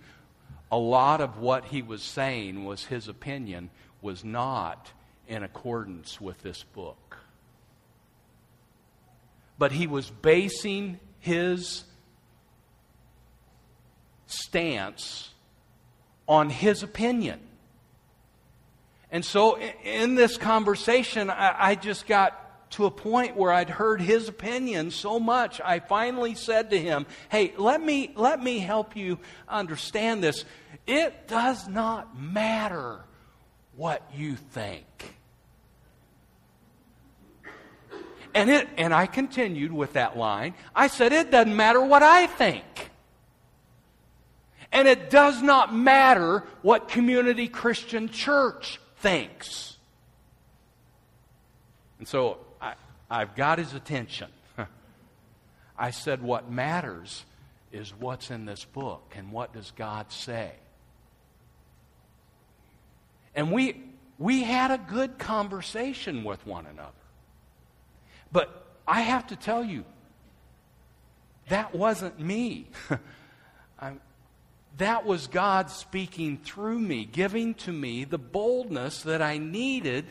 a 0.70 0.78
lot 0.78 1.20
of 1.20 1.38
what 1.38 1.64
he 1.64 1.82
was 1.82 2.02
saying 2.02 2.64
was 2.64 2.84
his 2.84 3.08
opinion 3.08 3.70
was 4.00 4.24
not 4.24 4.92
in 5.30 5.44
accordance 5.44 6.20
with 6.20 6.42
this 6.42 6.64
book. 6.64 7.16
But 9.58 9.70
he 9.70 9.86
was 9.86 10.10
basing 10.10 10.98
his 11.20 11.84
stance 14.26 15.30
on 16.26 16.50
his 16.50 16.82
opinion. 16.82 17.38
And 19.12 19.24
so 19.24 19.58
in 19.84 20.16
this 20.16 20.36
conversation, 20.36 21.30
I, 21.30 21.76
just 21.76 22.06
got 22.06 22.70
to 22.72 22.86
a 22.86 22.90
point 22.90 23.36
where 23.36 23.52
I'd 23.52 23.70
heard 23.70 24.00
his 24.00 24.28
opinion 24.28 24.90
so 24.90 25.20
much, 25.20 25.60
I 25.64 25.78
finally 25.78 26.34
said 26.34 26.70
to 26.70 26.78
him, 26.78 27.06
Hey, 27.28 27.52
let 27.56 27.80
me, 27.80 28.12
let 28.16 28.42
me 28.42 28.58
help 28.58 28.96
you 28.96 29.18
understand 29.48 30.24
this. 30.24 30.44
It 30.86 31.28
does 31.28 31.68
not 31.68 32.20
matter 32.20 33.00
what 33.76 34.02
you 34.14 34.36
think. 34.36 35.19
And, 38.34 38.50
it, 38.50 38.68
and 38.76 38.94
I 38.94 39.06
continued 39.06 39.72
with 39.72 39.94
that 39.94 40.16
line. 40.16 40.54
I 40.74 40.86
said, 40.86 41.12
It 41.12 41.30
doesn't 41.30 41.54
matter 41.54 41.80
what 41.80 42.02
I 42.02 42.26
think. 42.26 42.64
And 44.72 44.86
it 44.86 45.10
does 45.10 45.42
not 45.42 45.74
matter 45.74 46.44
what 46.62 46.88
Community 46.88 47.48
Christian 47.48 48.08
Church 48.08 48.80
thinks. 48.98 49.76
And 51.98 52.06
so 52.06 52.38
I, 52.60 52.74
I've 53.10 53.34
got 53.34 53.58
his 53.58 53.74
attention. 53.74 54.28
I 55.78 55.90
said, 55.90 56.22
What 56.22 56.50
matters 56.50 57.24
is 57.72 57.92
what's 57.98 58.30
in 58.30 58.44
this 58.44 58.64
book 58.64 59.14
and 59.16 59.32
what 59.32 59.52
does 59.52 59.72
God 59.72 60.10
say. 60.12 60.52
And 63.34 63.52
we, 63.52 63.80
we 64.18 64.42
had 64.42 64.70
a 64.70 64.78
good 64.78 65.18
conversation 65.18 66.24
with 66.24 66.44
one 66.46 66.66
another. 66.66 66.90
But 68.32 68.66
I 68.86 69.00
have 69.00 69.26
to 69.28 69.36
tell 69.36 69.64
you, 69.64 69.84
that 71.48 71.74
wasn't 71.74 72.18
me. 72.20 72.66
that 74.78 75.04
was 75.04 75.26
God 75.26 75.70
speaking 75.70 76.38
through 76.38 76.78
me, 76.78 77.04
giving 77.04 77.54
to 77.54 77.72
me 77.72 78.04
the 78.04 78.18
boldness 78.18 79.02
that 79.02 79.20
I 79.20 79.38
needed 79.38 80.06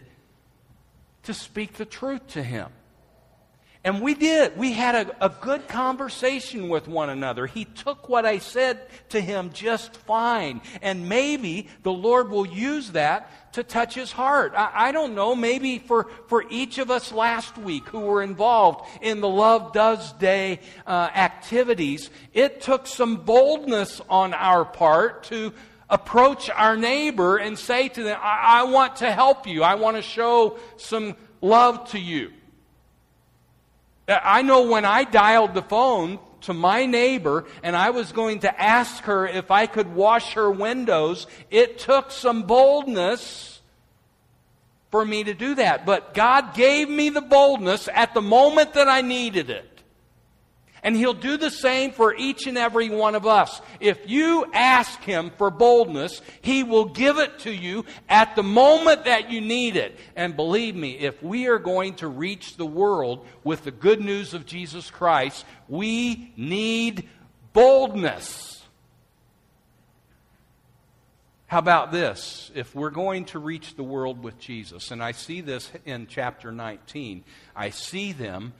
to 1.23 1.33
speak 1.33 1.73
the 1.73 1.85
truth 1.85 2.27
to 2.27 2.43
Him. 2.43 2.69
And 3.81 4.01
we 4.01 4.13
did. 4.13 4.57
We 4.57 4.74
had 4.74 5.07
a, 5.07 5.25
a, 5.25 5.29
good 5.29 5.69
conversation 5.69 6.67
with 6.67 6.89
one 6.89 7.09
another. 7.09 7.48
He 7.48 7.63
took 7.63 8.09
what 8.09 8.25
I 8.25 8.39
said 8.39 8.81
to 9.09 9.21
him 9.21 9.51
just 9.53 9.95
fine. 9.95 10.59
And 10.81 11.07
maybe 11.07 11.69
the 11.83 11.93
Lord 11.93 12.29
will 12.29 12.45
use 12.45 12.91
that 12.91 13.53
to 13.53 13.63
touch 13.63 13.95
his 13.95 14.12
heart. 14.12 14.51
I, 14.53 14.89
I 14.89 14.91
don't 14.91 15.15
know. 15.15 15.33
Maybe 15.33 15.79
for, 15.79 16.07
for 16.27 16.43
each 16.50 16.77
of 16.77 16.91
us 16.91 17.13
last 17.13 17.57
week 17.57 17.88
who 17.88 18.01
were 18.01 18.21
involved 18.21 18.86
in 19.01 19.21
the 19.21 19.29
Love 19.29 19.71
Does 19.71 20.12
Day 20.13 20.59
uh, 20.86 21.09
activities, 21.15 22.09
it 22.33 22.59
took 22.59 22.86
some 22.86 23.15
boldness 23.24 24.01
on 24.09 24.33
our 24.33 24.65
part 24.65 25.24
to 25.25 25.53
approach 25.89 26.50
our 26.50 26.75
neighbor 26.75 27.38
and 27.38 27.57
say 27.57 27.88
to 27.88 28.03
them, 28.03 28.19
I, 28.21 28.59
I 28.59 28.63
want 28.63 28.98
to 28.98 29.09
help 29.09 29.48
you. 29.48 29.63
I 29.63 29.75
want 29.75 29.95
to 29.95 30.03
show 30.03 30.59
some 30.75 31.15
love 31.39 31.91
to 31.91 32.00
you. 32.00 32.33
I 34.10 34.42
know 34.42 34.63
when 34.63 34.86
I 34.86 35.04
dialed 35.04 35.54
the 35.54 35.62
phone 35.62 36.20
to 36.42 36.54
my 36.54 36.86
neighbor 36.86 37.46
and 37.63 37.75
I 37.75 37.92
was 37.92 38.12
going 38.12 38.39
to 38.39 38.62
ask 38.62 39.04
her 39.04 39.28
if 39.28 39.51
I 39.51 39.68
could 39.68 39.94
wash 39.94 40.34
her 40.34 40.50
windows, 40.50 41.28
it 41.51 41.78
took 41.80 42.12
some 42.12 42.44
boldness 42.44 43.62
for 44.89 45.06
me 45.06 45.24
to 45.24 45.34
do 45.34 45.56
that. 45.56 45.86
But 45.86 46.13
God 46.13 46.54
gave 46.54 46.89
me 46.89 47.10
the 47.10 47.22
boldness 47.22 47.88
at 47.94 48.13
the 48.13 48.22
moment 48.22 48.74
that 48.74 48.88
I 48.88 49.01
needed 49.01 49.50
it. 49.50 49.78
And 50.83 50.95
He'll 50.95 51.13
do 51.13 51.38
the 51.38 51.51
same 51.51 51.91
for 51.91 52.15
each 52.15 52.48
and 52.48 52.57
every 52.57 52.89
one 52.89 53.15
of 53.15 53.25
us. 53.25 53.62
If 53.79 54.09
you 54.09 54.45
ask 54.53 55.01
Him 55.01 55.31
for 55.38 55.50
boldness, 55.50 56.21
He 56.41 56.63
will 56.63 56.86
give 56.86 57.17
it 57.17 57.39
to 57.39 57.51
you 57.51 57.86
at 58.07 58.36
the 58.36 58.43
moment 58.43 59.05
that 59.05 59.31
you 59.31 59.41
need 59.41 59.75
it. 59.75 59.98
And 60.15 60.36
believe 60.36 60.75
me, 60.75 60.98
if 60.98 61.21
we 61.21 61.48
are 61.48 61.59
going 61.59 61.95
to 61.95 62.07
reach 62.07 62.57
the 62.57 62.65
world 62.65 63.25
with 63.43 63.63
the 63.63 63.71
good 63.71 64.01
news 64.01 64.33
of 64.33 64.45
Jesus 64.45 64.89
Christ, 64.89 65.45
we 65.67 66.33
need 66.38 67.07
boldness. 67.53 68.50
How 71.50 71.57
about 71.57 71.91
this? 71.91 72.51
If 72.53 72.75
we're 72.75 72.91
going 72.91 73.25
to 73.25 73.39
reach 73.39 73.75
the 73.75 73.81
world 73.81 74.24
with 74.24 74.38
Jesus, 74.38 74.91
and 74.91 75.01
I 75.01 75.13
see 75.13 75.41
this 75.41 75.71
in 75.83 76.05
chapter 76.05 76.51
19, 76.51 77.24
I 77.55 77.71
see 77.71 78.12
them 78.12 78.53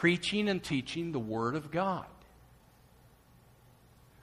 preaching 0.00 0.48
and 0.48 0.64
teaching 0.64 1.12
the 1.12 1.18
Word 1.18 1.54
of 1.54 1.70
God. 1.70 2.06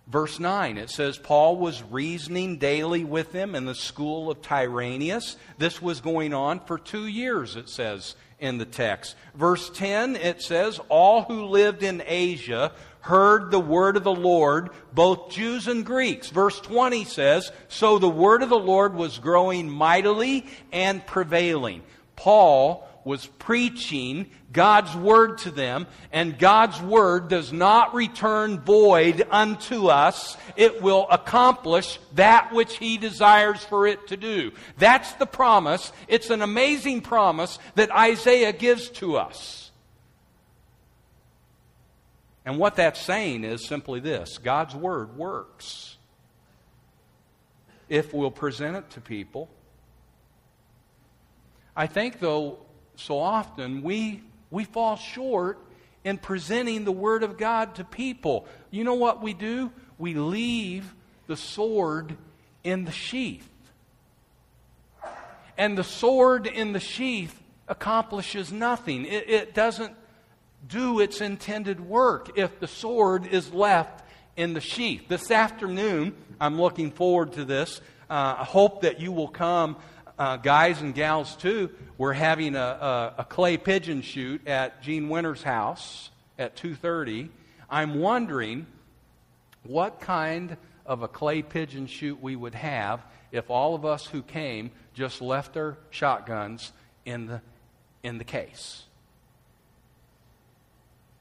Verse 0.07 0.39
9, 0.39 0.75
it 0.79 0.89
says, 0.89 1.19
Paul 1.19 1.57
was 1.57 1.83
reasoning 1.83 2.57
daily 2.57 3.03
with 3.03 3.31
them 3.31 3.53
in 3.53 3.65
the 3.65 3.75
school 3.75 4.31
of 4.31 4.41
Tyrannus. 4.41 5.37
This 5.59 5.79
was 5.79 6.01
going 6.01 6.33
on 6.33 6.61
for 6.61 6.79
two 6.79 7.05
years, 7.05 7.55
it 7.55 7.69
says 7.69 8.15
in 8.39 8.57
the 8.57 8.65
text. 8.65 9.15
Verse 9.35 9.69
10, 9.69 10.15
it 10.15 10.41
says, 10.41 10.79
All 10.89 11.21
who 11.21 11.45
lived 11.45 11.83
in 11.83 12.01
Asia 12.07 12.71
heard 13.01 13.51
the 13.51 13.59
word 13.59 13.97
of 13.97 14.03
the 14.03 14.11
Lord, 14.11 14.71
both 14.93 15.29
Jews 15.29 15.67
and 15.67 15.85
Greeks. 15.85 16.31
Verse 16.31 16.59
20 16.59 17.05
says, 17.05 17.51
So 17.67 17.99
the 17.99 18.09
word 18.09 18.41
of 18.41 18.49
the 18.49 18.57
Lord 18.57 18.95
was 18.95 19.19
growing 19.19 19.69
mightily 19.69 20.47
and 20.71 21.05
prevailing. 21.05 21.83
Paul 22.15 22.89
was 23.07 23.25
preaching 23.25 24.29
God's 24.51 24.95
word 24.95 25.39
to 25.39 25.51
them, 25.51 25.87
and 26.11 26.37
God's 26.37 26.79
word 26.81 27.29
does 27.29 27.53
not 27.53 27.95
return 27.95 28.59
void 28.59 29.25
unto 29.31 29.87
us. 29.87 30.37
It 30.55 30.81
will 30.81 31.07
accomplish 31.09 31.99
that 32.15 32.53
which 32.53 32.77
He 32.77 32.97
desires 32.97 33.63
for 33.63 33.87
it 33.87 34.07
to 34.09 34.17
do. 34.17 34.51
That's 34.77 35.13
the 35.13 35.25
promise. 35.25 35.91
It's 36.07 36.29
an 36.29 36.41
amazing 36.41 37.01
promise 37.01 37.57
that 37.75 37.89
Isaiah 37.91 38.53
gives 38.53 38.89
to 38.89 39.17
us. 39.17 39.71
And 42.45 42.57
what 42.59 42.75
that's 42.75 43.01
saying 43.01 43.43
is 43.43 43.65
simply 43.65 43.99
this 44.01 44.37
God's 44.37 44.75
word 44.75 45.17
works. 45.17 45.95
If 47.89 48.13
we'll 48.13 48.31
present 48.31 48.75
it 48.75 48.89
to 48.91 49.01
people. 49.01 49.49
I 51.73 51.85
think, 51.85 52.19
though, 52.19 52.57
so 52.99 53.19
often 53.19 53.81
we, 53.81 54.23
we 54.49 54.63
fall 54.63 54.95
short 54.95 55.59
in 56.03 56.17
presenting 56.17 56.83
the 56.83 56.91
Word 56.91 57.23
of 57.23 57.37
God 57.37 57.75
to 57.75 57.83
people. 57.83 58.47
You 58.71 58.83
know 58.83 58.95
what 58.95 59.21
we 59.21 59.33
do? 59.33 59.71
We 59.97 60.13
leave 60.13 60.93
the 61.27 61.35
sword 61.35 62.17
in 62.63 62.85
the 62.85 62.91
sheath. 62.91 63.47
And 65.57 65.77
the 65.77 65.83
sword 65.83 66.47
in 66.47 66.73
the 66.73 66.79
sheath 66.79 67.41
accomplishes 67.67 68.51
nothing, 68.51 69.05
it, 69.05 69.29
it 69.29 69.53
doesn't 69.53 69.93
do 70.67 70.99
its 70.99 71.21
intended 71.21 71.79
work 71.79 72.37
if 72.37 72.59
the 72.59 72.67
sword 72.67 73.27
is 73.27 73.53
left 73.53 74.03
in 74.35 74.53
the 74.53 74.61
sheath. 74.61 75.07
This 75.07 75.31
afternoon, 75.31 76.15
I'm 76.39 76.59
looking 76.59 76.91
forward 76.91 77.33
to 77.33 77.45
this. 77.45 77.81
Uh, 78.09 78.35
I 78.39 78.43
hope 78.43 78.81
that 78.81 78.99
you 78.99 79.11
will 79.11 79.27
come 79.27 79.75
uh, 80.17 80.37
guys 80.37 80.81
and 80.81 80.95
gals 80.95 81.35
too, 81.35 81.69
we're 81.97 82.13
having 82.13 82.55
a, 82.55 82.59
a, 82.59 83.13
a, 83.19 83.23
clay 83.25 83.57
pigeon 83.57 84.01
shoot 84.01 84.47
at 84.47 84.81
Gene 84.81 85.09
Winter's 85.09 85.43
house 85.43 86.09
at 86.39 86.55
2.30. 86.55 87.29
I'm 87.69 87.99
wondering 87.99 88.65
what 89.63 89.99
kind 89.99 90.57
of 90.85 91.03
a 91.03 91.07
clay 91.07 91.41
pigeon 91.41 91.87
shoot 91.87 92.21
we 92.21 92.35
would 92.35 92.55
have 92.55 93.03
if 93.31 93.49
all 93.49 93.75
of 93.75 93.85
us 93.85 94.05
who 94.05 94.21
came 94.21 94.71
just 94.93 95.21
left 95.21 95.57
our 95.57 95.77
shotguns 95.89 96.71
in 97.05 97.27
the, 97.27 97.41
in 98.03 98.17
the 98.17 98.23
case. 98.23 98.83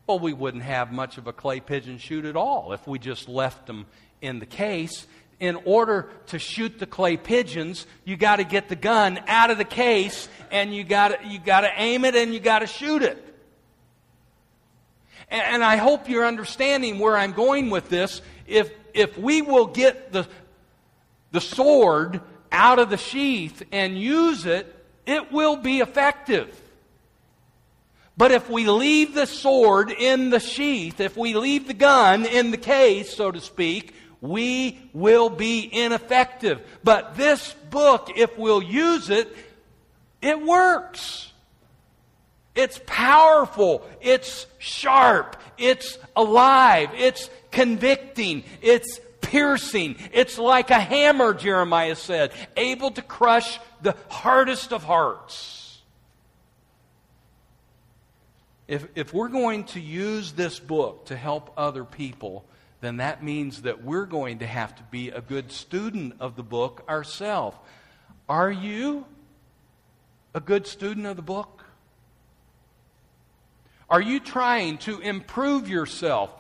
Well, 0.07 0.20
we 0.20 0.33
wouldn't 0.33 0.62
have 0.62 0.92
much 0.92 1.18
of 1.18 1.27
a 1.27 1.33
clay 1.33 1.61
pigeon 1.61 1.99
shoot 1.99 2.25
at 2.25 2.37
all 2.37 2.73
if 2.73 2.87
we 2.87 2.99
just 2.99 3.29
left 3.29 3.66
them 3.66 3.87
in 4.23 4.38
the 4.38 4.47
case 4.47 5.07
in 5.38 5.57
order 5.64 6.09
to 6.27 6.38
shoot 6.38 6.79
the 6.79 6.87
clay 6.87 7.16
pigeons, 7.16 7.87
you 8.05 8.16
got 8.16 8.37
to 8.37 8.44
get 8.44 8.68
the 8.68 8.77
gun 8.77 9.20
out 9.27 9.51
of 9.51 9.59
the 9.59 9.64
case 9.64 10.29
and 10.51 10.75
you 10.75 10.85
got 10.85 11.27
you 11.27 11.38
got 11.38 11.61
to 11.61 11.70
aim 11.77 12.05
it 12.05 12.14
and 12.14 12.33
you 12.33 12.40
got 12.40 12.61
to 12.61 12.66
shoot 12.66 13.03
it. 13.03 13.22
And, 15.29 15.42
and 15.42 15.64
I 15.64 15.77
hope 15.77 16.09
you're 16.09 16.27
understanding 16.27 16.99
where 16.99 17.16
I'm 17.16 17.33
going 17.33 17.70
with 17.70 17.88
this. 17.88 18.22
If 18.46 18.70
if 18.94 19.18
we 19.18 19.42
will 19.42 19.66
get 19.66 20.12
the 20.12 20.27
the 21.33 21.40
sword 21.40 22.20
out 22.51 22.79
of 22.79 22.88
the 22.88 22.96
sheath 22.96 23.62
and 23.72 23.99
use 23.99 24.46
it, 24.46 24.72
it 25.05 25.31
will 25.33 25.57
be 25.57 25.81
effective. 25.81 26.62
But 28.16 28.33
if 28.33 28.49
we 28.49 28.66
leave 28.66 29.12
the 29.12 29.27
sword 29.27 29.90
in 29.90 30.31
the 30.31 30.40
sheath, 30.40 31.01
if 31.01 31.18
we 31.18 31.35
leave 31.35 31.66
the 31.66 31.75
gun 31.75 32.25
in 32.25 32.51
the 32.51 32.57
case, 32.57 33.14
so 33.14 33.31
to 33.31 33.40
speak, 33.40 33.94
we 34.20 34.79
will 34.92 35.31
be 35.31 35.68
ineffective. 35.70 36.61
But 36.83 37.16
this 37.16 37.55
book, 37.70 38.11
if 38.16 38.37
we'll 38.38 38.62
use 38.62 39.11
it, 39.11 39.35
it 40.22 40.40
works. 40.40 41.33
It's 42.55 42.81
powerful. 42.87 43.87
It's 44.00 44.46
sharp. 44.59 45.37
It's 45.59 45.98
alive. 46.16 46.90
It's 46.94 47.29
convicting. 47.50 48.44
It's 48.62 48.98
piercing. 49.20 49.96
It's 50.12 50.38
like 50.38 50.70
a 50.70 50.81
hammer, 50.81 51.35
Jeremiah 51.35 51.96
said, 51.96 52.33
able 52.57 52.92
to 52.92 53.02
crush 53.02 53.61
the 53.83 53.94
hardest 54.09 54.72
of 54.72 54.85
hearts. 54.85 55.81
If, 58.68 58.88
if 58.94 59.12
we're 59.14 59.29
going 59.29 59.64
to 59.64 59.81
use 59.81 60.33
this 60.33 60.59
book 60.59 61.07
to 61.07 61.16
help 61.16 61.52
other 61.57 61.85
people, 61.85 62.44
then 62.81 62.99
that 62.99 63.23
means 63.23 63.62
that 63.62 63.83
we're 63.83 64.07
going 64.07 64.41
to 64.41 64.47
have 64.47 64.75
to 64.77 64.83
be 64.85 65.11
a 65.11 65.21
good 65.21 65.51
student 65.51 66.15
of 66.21 66.37
the 66.37 66.43
book 66.43 66.85
ourselves. 66.89 67.57
Are 68.29 68.51
you 68.51 69.07
a 70.35 70.41
good 70.41 70.67
student 70.67 71.07
of 71.07 71.17
the 71.17 71.23
book? 71.23 71.65
Are 73.89 74.01
you 74.01 74.21
trying 74.21 74.79
to 74.79 75.01
improve 75.01 75.69
yourself 75.69 76.31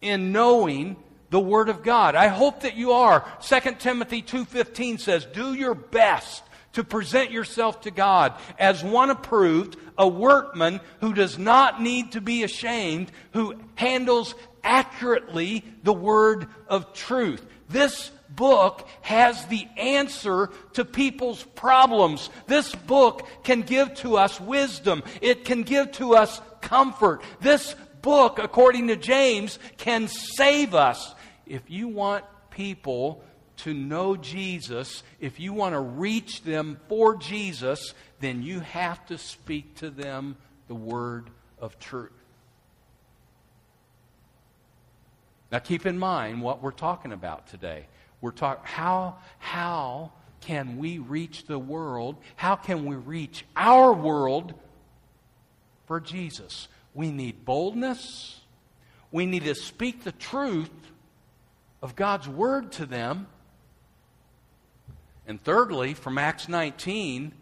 in 0.00 0.32
knowing 0.32 0.96
the 1.30 1.40
word 1.40 1.68
of 1.68 1.82
God? 1.82 2.14
I 2.14 2.28
hope 2.28 2.60
that 2.60 2.76
you 2.76 2.92
are. 2.92 3.24
2 3.40 3.80
Timothy 3.80 4.22
2:15 4.22 4.98
says, 4.98 5.26
"Do 5.26 5.54
your 5.54 5.74
best 5.74 6.44
to 6.72 6.84
present 6.84 7.30
yourself 7.32 7.80
to 7.82 7.90
God 7.90 8.34
as 8.58 8.84
one 8.84 9.10
approved, 9.10 9.76
a 9.96 10.06
workman 10.06 10.80
who 11.00 11.12
does 11.12 11.36
not 11.36 11.82
need 11.82 12.12
to 12.12 12.20
be 12.20 12.44
ashamed, 12.44 13.10
who 13.32 13.56
handles 13.74 14.34
accurately 14.62 15.64
the 15.82 15.92
word 15.92 16.48
of 16.68 16.92
truth. 16.92 17.44
This 17.68 18.10
book 18.28 18.86
has 19.02 19.44
the 19.46 19.66
answer 19.76 20.50
to 20.74 20.84
people's 20.84 21.42
problems. 21.42 22.30
This 22.46 22.74
book 22.74 23.26
can 23.42 23.62
give 23.62 23.94
to 23.96 24.16
us 24.16 24.40
wisdom. 24.40 25.02
It 25.20 25.44
can 25.44 25.62
give 25.62 25.92
to 25.92 26.14
us 26.14 26.40
comfort. 26.60 27.22
This 27.40 27.74
book, 28.02 28.38
according 28.38 28.88
to 28.88 28.96
James, 28.96 29.58
can 29.76 30.08
save 30.08 30.74
us. 30.74 31.14
If 31.46 31.70
you 31.70 31.88
want 31.88 32.24
people 32.50 33.22
to 33.58 33.74
know 33.74 34.16
Jesus, 34.16 35.02
if 35.20 35.40
you 35.40 35.52
want 35.52 35.74
to 35.74 35.80
reach 35.80 36.42
them 36.42 36.78
for 36.88 37.16
Jesus, 37.16 37.94
then 38.20 38.42
you 38.42 38.60
have 38.60 39.04
to 39.06 39.18
speak 39.18 39.76
to 39.76 39.90
them 39.90 40.36
the 40.68 40.74
word 40.74 41.30
of 41.58 41.78
truth. 41.78 42.12
Now 45.50 45.58
keep 45.58 45.86
in 45.86 45.98
mind 45.98 46.42
what 46.42 46.62
we're 46.62 46.70
talking 46.70 47.12
about 47.12 47.46
today. 47.48 47.86
We're 48.20 48.32
talking 48.32 48.64
how 48.64 49.18
how 49.38 50.12
can 50.40 50.78
we 50.78 50.98
reach 50.98 51.46
the 51.46 51.58
world? 51.58 52.16
How 52.36 52.56
can 52.56 52.84
we 52.84 52.96
reach 52.96 53.44
our 53.56 53.92
world 53.92 54.54
for 55.86 56.00
Jesus? 56.00 56.68
We 56.94 57.10
need 57.10 57.44
boldness. 57.44 58.40
We 59.10 59.26
need 59.26 59.44
to 59.44 59.54
speak 59.54 60.04
the 60.04 60.12
truth 60.12 60.70
of 61.82 61.96
God's 61.96 62.28
word 62.28 62.72
to 62.72 62.86
them. 62.86 63.26
And 65.26 65.42
thirdly, 65.42 65.94
from 65.94 66.18
Acts 66.18 66.48
19, 66.48 67.32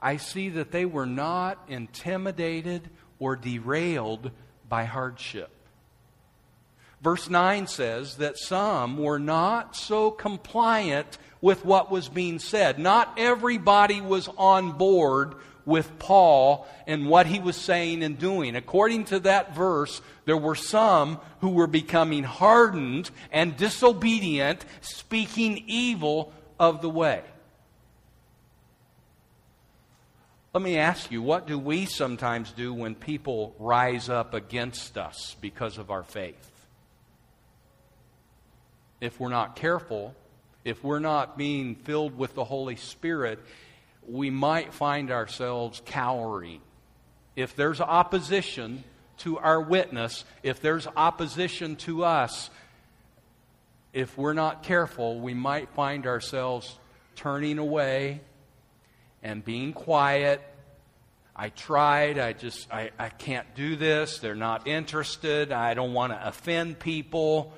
I 0.00 0.16
see 0.16 0.50
that 0.50 0.72
they 0.72 0.84
were 0.84 1.06
not 1.06 1.62
intimidated 1.68 2.88
or 3.18 3.36
derailed 3.36 4.30
by 4.68 4.84
hardship. 4.84 5.50
Verse 7.06 7.30
9 7.30 7.68
says 7.68 8.16
that 8.16 8.36
some 8.36 8.98
were 8.98 9.20
not 9.20 9.76
so 9.76 10.10
compliant 10.10 11.18
with 11.40 11.64
what 11.64 11.88
was 11.88 12.08
being 12.08 12.40
said. 12.40 12.80
Not 12.80 13.14
everybody 13.16 14.00
was 14.00 14.28
on 14.36 14.72
board 14.72 15.36
with 15.64 16.00
Paul 16.00 16.66
and 16.84 17.08
what 17.08 17.26
he 17.26 17.38
was 17.38 17.54
saying 17.54 18.02
and 18.02 18.18
doing. 18.18 18.56
According 18.56 19.04
to 19.04 19.20
that 19.20 19.54
verse, 19.54 20.02
there 20.24 20.36
were 20.36 20.56
some 20.56 21.20
who 21.42 21.50
were 21.50 21.68
becoming 21.68 22.24
hardened 22.24 23.12
and 23.30 23.56
disobedient, 23.56 24.64
speaking 24.80 25.62
evil 25.68 26.32
of 26.58 26.82
the 26.82 26.90
way. 26.90 27.22
Let 30.52 30.62
me 30.64 30.76
ask 30.76 31.12
you, 31.12 31.22
what 31.22 31.46
do 31.46 31.56
we 31.56 31.86
sometimes 31.86 32.50
do 32.50 32.74
when 32.74 32.96
people 32.96 33.54
rise 33.60 34.08
up 34.08 34.34
against 34.34 34.98
us 34.98 35.36
because 35.40 35.78
of 35.78 35.92
our 35.92 36.02
faith? 36.02 36.50
If 39.00 39.20
we're 39.20 39.28
not 39.28 39.56
careful, 39.56 40.14
if 40.64 40.82
we're 40.82 40.98
not 40.98 41.36
being 41.36 41.74
filled 41.74 42.16
with 42.16 42.34
the 42.34 42.44
Holy 42.44 42.76
Spirit, 42.76 43.38
we 44.08 44.30
might 44.30 44.72
find 44.72 45.10
ourselves 45.10 45.82
cowering. 45.84 46.60
If 47.34 47.54
there's 47.54 47.80
opposition 47.80 48.84
to 49.18 49.38
our 49.38 49.60
witness, 49.60 50.24
if 50.42 50.60
there's 50.60 50.86
opposition 50.96 51.76
to 51.76 52.04
us, 52.04 52.50
if 53.92 54.16
we're 54.18 54.32
not 54.32 54.62
careful, 54.62 55.20
we 55.20 55.34
might 55.34 55.70
find 55.70 56.06
ourselves 56.06 56.78
turning 57.14 57.58
away 57.58 58.20
and 59.22 59.44
being 59.44 59.72
quiet. 59.72 60.42
I 61.34 61.50
tried, 61.50 62.18
I 62.18 62.32
just, 62.32 62.70
I, 62.72 62.90
I 62.98 63.08
can't 63.08 63.54
do 63.54 63.76
this. 63.76 64.18
They're 64.18 64.34
not 64.34 64.66
interested. 64.66 65.52
I 65.52 65.74
don't 65.74 65.92
want 65.92 66.12
to 66.12 66.28
offend 66.28 66.78
people. 66.78 67.52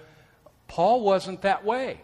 Paul 0.68 1.00
wasn't 1.00 1.42
that 1.42 1.64
way. 1.64 2.02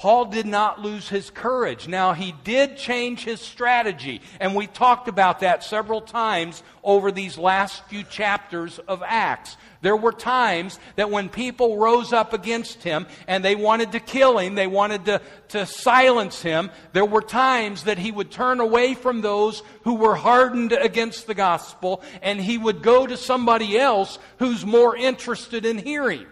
Paul 0.00 0.24
did 0.24 0.46
not 0.46 0.80
lose 0.80 1.10
his 1.10 1.28
courage. 1.28 1.86
Now, 1.86 2.14
he 2.14 2.32
did 2.42 2.78
change 2.78 3.22
his 3.22 3.38
strategy, 3.38 4.22
and 4.40 4.54
we 4.54 4.66
talked 4.66 5.08
about 5.08 5.40
that 5.40 5.62
several 5.62 6.00
times 6.00 6.62
over 6.82 7.12
these 7.12 7.36
last 7.36 7.84
few 7.84 8.02
chapters 8.04 8.78
of 8.78 9.02
Acts. 9.04 9.58
There 9.82 9.98
were 9.98 10.12
times 10.12 10.78
that 10.96 11.10
when 11.10 11.28
people 11.28 11.76
rose 11.76 12.14
up 12.14 12.32
against 12.32 12.82
him 12.82 13.06
and 13.28 13.44
they 13.44 13.54
wanted 13.54 13.92
to 13.92 14.00
kill 14.00 14.38
him, 14.38 14.54
they 14.54 14.66
wanted 14.66 15.04
to, 15.04 15.20
to 15.48 15.66
silence 15.66 16.40
him, 16.40 16.70
there 16.94 17.04
were 17.04 17.20
times 17.20 17.84
that 17.84 17.98
he 17.98 18.10
would 18.10 18.30
turn 18.30 18.60
away 18.60 18.94
from 18.94 19.20
those 19.20 19.62
who 19.84 19.96
were 19.96 20.14
hardened 20.14 20.72
against 20.72 21.26
the 21.26 21.34
gospel 21.34 22.02
and 22.22 22.40
he 22.40 22.56
would 22.56 22.82
go 22.82 23.06
to 23.06 23.18
somebody 23.18 23.78
else 23.78 24.18
who's 24.38 24.64
more 24.64 24.96
interested 24.96 25.66
in 25.66 25.76
hearing. 25.76 26.24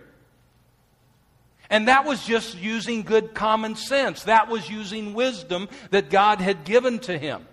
And 1.70 1.88
that 1.88 2.04
was 2.04 2.24
just 2.24 2.56
using 2.56 3.02
good 3.02 3.34
common 3.34 3.76
sense. 3.76 4.24
That 4.24 4.48
was 4.48 4.70
using 4.70 5.12
wisdom 5.14 5.68
that 5.90 6.10
God 6.10 6.40
had 6.40 6.64
given 6.64 6.98
to 7.00 7.18
him. 7.18 7.46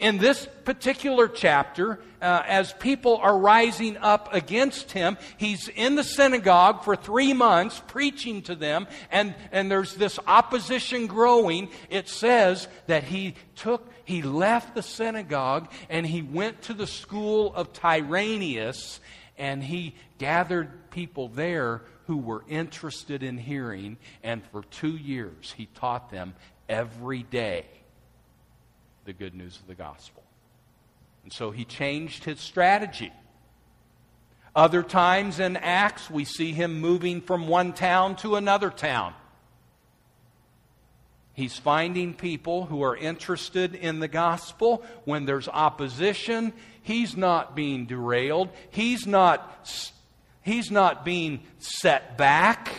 In 0.00 0.18
this 0.18 0.48
particular 0.64 1.28
chapter, 1.28 2.00
uh, 2.20 2.42
as 2.46 2.72
people 2.74 3.18
are 3.18 3.38
rising 3.38 3.96
up 3.98 4.32
against 4.32 4.92
him, 4.92 5.18
he's 5.36 5.68
in 5.68 5.94
the 5.94 6.02
synagogue 6.02 6.82
for 6.84 6.96
three 6.96 7.34
months 7.34 7.82
preaching 7.86 8.42
to 8.42 8.54
them, 8.54 8.86
and, 9.10 9.34
and 9.52 9.70
there's 9.70 9.94
this 9.94 10.18
opposition 10.26 11.06
growing. 11.06 11.68
It 11.90 12.08
says 12.08 12.66
that 12.86 13.04
he 13.04 13.34
took, 13.56 13.86
he 14.04 14.22
left 14.22 14.74
the 14.74 14.82
synagogue 14.82 15.70
and 15.90 16.06
he 16.06 16.22
went 16.22 16.62
to 16.62 16.74
the 16.74 16.86
school 16.86 17.54
of 17.54 17.72
Tyrannus 17.72 19.00
and 19.36 19.62
he 19.62 19.94
gathered 20.18 20.90
people 20.90 21.28
there 21.28 21.82
who 22.06 22.16
were 22.16 22.44
interested 22.48 23.22
in 23.22 23.38
hearing, 23.38 23.96
and 24.22 24.42
for 24.46 24.62
two 24.64 24.96
years 24.96 25.54
he 25.56 25.66
taught 25.74 26.10
them 26.10 26.34
every 26.68 27.22
day 27.22 27.66
the 29.04 29.12
good 29.12 29.34
news 29.34 29.56
of 29.56 29.66
the 29.66 29.74
gospel. 29.74 30.22
And 31.24 31.32
so 31.32 31.50
he 31.50 31.64
changed 31.64 32.24
his 32.24 32.40
strategy. 32.40 33.12
Other 34.54 34.82
times 34.82 35.40
in 35.40 35.56
Acts, 35.56 36.10
we 36.10 36.24
see 36.24 36.52
him 36.52 36.80
moving 36.80 37.20
from 37.20 37.48
one 37.48 37.72
town 37.72 38.16
to 38.16 38.36
another 38.36 38.70
town. 38.70 39.14
He's 41.32 41.58
finding 41.58 42.14
people 42.14 42.64
who 42.66 42.82
are 42.84 42.96
interested 42.96 43.74
in 43.74 43.98
the 43.98 44.06
gospel. 44.06 44.84
When 45.04 45.24
there's 45.24 45.48
opposition, 45.48 46.52
he's 46.82 47.16
not 47.16 47.56
being 47.56 47.86
derailed. 47.86 48.50
He's 48.70 49.04
not 49.04 49.68
He's 50.44 50.70
not 50.70 51.06
being 51.06 51.40
set 51.58 52.18
back. 52.18 52.70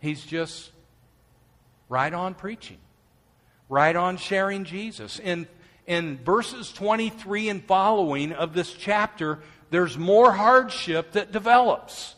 He's 0.00 0.22
just 0.22 0.70
right 1.88 2.12
on 2.12 2.34
preaching, 2.34 2.76
right 3.70 3.96
on 3.96 4.18
sharing 4.18 4.64
Jesus. 4.64 5.18
In, 5.18 5.48
in 5.86 6.18
verses 6.18 6.70
23 6.72 7.48
and 7.48 7.64
following 7.64 8.32
of 8.32 8.52
this 8.52 8.70
chapter, 8.70 9.40
there's 9.70 9.96
more 9.96 10.30
hardship 10.30 11.12
that 11.12 11.32
develops. 11.32 12.14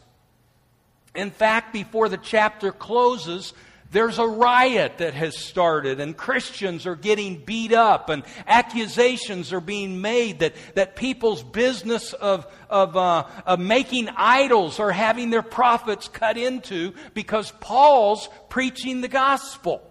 In 1.15 1.31
fact, 1.31 1.73
before 1.73 2.09
the 2.09 2.17
chapter 2.17 2.73
closes, 2.73 3.53
there's 3.93 4.19
a 4.19 4.27
riot 4.27 4.99
that 4.99 5.13
has 5.13 5.37
started, 5.37 6.01
and 6.01 6.17
Christians 6.17 6.87
are 6.87 6.97
getting 6.97 7.37
beat 7.37 7.73
up, 7.73 8.09
and 8.09 8.25
accusations 8.47 9.53
are 9.53 9.61
being 9.61 10.01
made 10.01 10.41
that, 10.41 10.55
that 10.75 10.97
people's 10.97 11.43
business 11.43 12.15
of, 12.15 12.47
of, 12.71 12.97
uh, 12.97 13.27
of 13.45 13.61
making 13.61 14.09
idols 14.17 14.81
are 14.81 14.91
having 14.91 15.29
their 15.29 15.43
profits 15.43 16.09
cut 16.09 16.39
into 16.39 16.95
because 17.13 17.53
Paul's 17.61 18.31
preaching 18.49 19.03
the 19.03 19.09
gospel. 19.09 19.83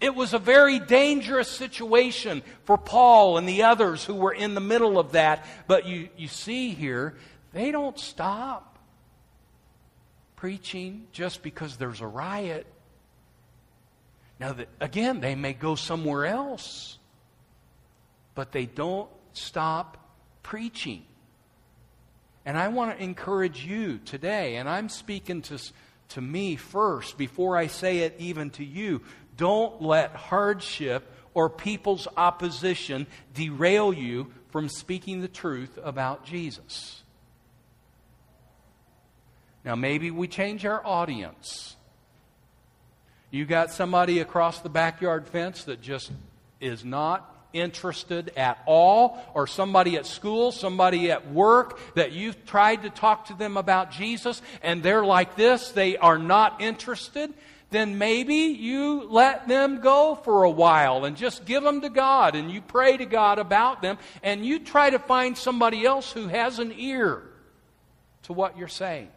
It 0.00 0.14
was 0.14 0.32
a 0.32 0.38
very 0.38 0.78
dangerous 0.78 1.48
situation 1.48 2.42
for 2.64 2.78
Paul 2.78 3.36
and 3.36 3.46
the 3.46 3.64
others 3.64 4.02
who 4.02 4.14
were 4.14 4.32
in 4.32 4.54
the 4.54 4.60
middle 4.60 4.98
of 4.98 5.12
that. 5.12 5.46
But 5.66 5.86
you, 5.86 6.08
you 6.16 6.26
see 6.26 6.70
here, 6.70 7.14
they 7.52 7.70
don't 7.70 7.98
stop 7.98 8.78
preaching 10.36 11.06
just 11.12 11.42
because 11.42 11.76
there's 11.76 12.00
a 12.00 12.06
riot. 12.06 12.66
Now, 14.42 14.56
again, 14.80 15.20
they 15.20 15.36
may 15.36 15.52
go 15.52 15.76
somewhere 15.76 16.26
else, 16.26 16.98
but 18.34 18.50
they 18.50 18.66
don't 18.66 19.08
stop 19.34 19.96
preaching. 20.42 21.04
And 22.44 22.58
I 22.58 22.66
want 22.66 22.98
to 22.98 23.04
encourage 23.04 23.64
you 23.64 23.98
today, 23.98 24.56
and 24.56 24.68
I'm 24.68 24.88
speaking 24.88 25.42
to, 25.42 25.60
to 26.08 26.20
me 26.20 26.56
first 26.56 27.16
before 27.16 27.56
I 27.56 27.68
say 27.68 27.98
it 27.98 28.16
even 28.18 28.50
to 28.50 28.64
you. 28.64 29.02
Don't 29.36 29.80
let 29.80 30.10
hardship 30.16 31.08
or 31.34 31.48
people's 31.48 32.08
opposition 32.16 33.06
derail 33.34 33.92
you 33.92 34.32
from 34.50 34.68
speaking 34.68 35.20
the 35.20 35.28
truth 35.28 35.78
about 35.84 36.24
Jesus. 36.24 37.04
Now, 39.64 39.76
maybe 39.76 40.10
we 40.10 40.26
change 40.26 40.66
our 40.66 40.84
audience. 40.84 41.76
You 43.32 43.46
got 43.46 43.70
somebody 43.70 44.18
across 44.18 44.60
the 44.60 44.68
backyard 44.68 45.26
fence 45.26 45.64
that 45.64 45.80
just 45.80 46.12
is 46.60 46.84
not 46.84 47.28
interested 47.54 48.30
at 48.36 48.62
all, 48.66 49.24
or 49.32 49.46
somebody 49.46 49.96
at 49.96 50.04
school, 50.04 50.52
somebody 50.52 51.10
at 51.10 51.32
work 51.32 51.78
that 51.94 52.12
you've 52.12 52.44
tried 52.44 52.82
to 52.82 52.90
talk 52.90 53.26
to 53.26 53.34
them 53.34 53.56
about 53.56 53.90
Jesus 53.90 54.42
and 54.62 54.82
they're 54.82 55.04
like 55.04 55.34
this, 55.34 55.70
they 55.70 55.96
are 55.96 56.18
not 56.18 56.60
interested, 56.60 57.32
then 57.70 57.96
maybe 57.96 58.34
you 58.34 59.08
let 59.08 59.48
them 59.48 59.80
go 59.80 60.14
for 60.14 60.44
a 60.44 60.50
while 60.50 61.06
and 61.06 61.16
just 61.16 61.46
give 61.46 61.62
them 61.62 61.80
to 61.80 61.88
God 61.88 62.36
and 62.36 62.50
you 62.50 62.60
pray 62.60 62.98
to 62.98 63.06
God 63.06 63.38
about 63.38 63.80
them 63.80 63.96
and 64.22 64.44
you 64.44 64.58
try 64.58 64.90
to 64.90 64.98
find 64.98 65.38
somebody 65.38 65.86
else 65.86 66.12
who 66.12 66.28
has 66.28 66.58
an 66.58 66.74
ear 66.76 67.22
to 68.24 68.34
what 68.34 68.58
you're 68.58 68.68
saying. 68.68 69.08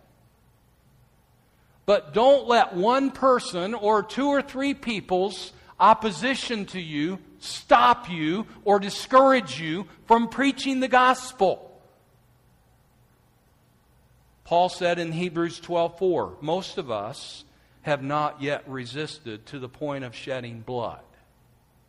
But 1.85 2.13
don't 2.13 2.47
let 2.47 2.73
one 2.73 3.11
person 3.11 3.73
or 3.73 4.01
two 4.01 4.27
or 4.27 4.41
three 4.41 4.73
people's 4.73 5.53
opposition 5.79 6.65
to 6.65 6.81
you 6.81 7.19
stop 7.39 8.09
you 8.09 8.47
or 8.63 8.79
discourage 8.79 9.59
you 9.59 9.87
from 10.05 10.29
preaching 10.29 10.79
the 10.79 10.87
gospel. 10.87 11.61
Paul 14.45 14.69
said 14.69 14.99
in 14.99 15.11
Hebrews 15.11 15.59
12:4, 15.59 16.41
most 16.41 16.77
of 16.77 16.91
us 16.91 17.43
have 17.81 18.03
not 18.03 18.41
yet 18.41 18.67
resisted 18.67 19.45
to 19.47 19.59
the 19.59 19.69
point 19.69 20.03
of 20.03 20.15
shedding 20.15 20.61
blood. 20.61 21.01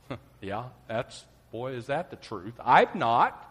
yeah, 0.40 0.64
that's 0.88 1.24
boy 1.52 1.72
is 1.72 1.86
that 1.86 2.10
the 2.10 2.16
truth. 2.16 2.54
I've 2.62 2.94
not. 2.94 3.42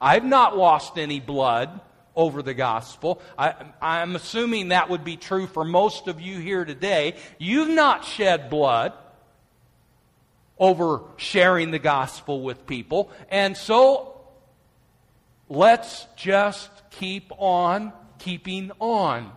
I've 0.00 0.24
not 0.24 0.56
lost 0.56 0.96
any 0.96 1.18
blood 1.18 1.80
over 2.18 2.42
the 2.42 2.52
gospel. 2.52 3.22
I, 3.38 3.54
I'm 3.80 4.16
assuming 4.16 4.68
that 4.68 4.90
would 4.90 5.04
be 5.04 5.16
true 5.16 5.46
for 5.46 5.64
most 5.64 6.08
of 6.08 6.20
you 6.20 6.38
here 6.38 6.66
today. 6.66 7.14
You've 7.38 7.70
not 7.70 8.04
shed 8.04 8.50
blood. 8.50 8.92
over 10.58 11.02
sharing 11.16 11.70
the 11.70 11.78
gospel 11.78 12.42
with 12.42 12.66
people. 12.66 13.10
And 13.30 13.56
so 13.56 14.20
let's 15.48 16.06
just 16.16 16.70
keep 16.90 17.30
on 17.38 17.92
keeping 18.18 18.72
on 18.80 19.30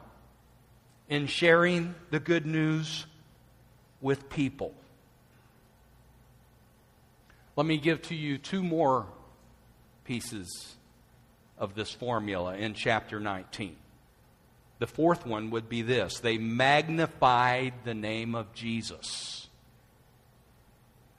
in 1.07 1.27
sharing 1.27 1.93
the 2.09 2.19
good 2.19 2.45
news 2.45 3.05
with 4.01 4.29
people. 4.29 4.73
Let 7.55 7.67
me 7.67 7.77
give 7.77 8.01
to 8.03 8.15
you 8.15 8.39
two 8.39 8.63
more 8.63 9.05
pieces 10.05 10.75
of 11.61 11.75
this 11.75 11.91
formula 11.91 12.55
in 12.55 12.73
chapter 12.73 13.19
19. 13.19 13.75
The 14.79 14.87
fourth 14.87 15.27
one 15.27 15.51
would 15.51 15.69
be 15.69 15.83
this 15.83 16.19
they 16.19 16.39
magnified 16.39 17.73
the 17.85 17.93
name 17.93 18.33
of 18.33 18.51
Jesus. 18.53 19.47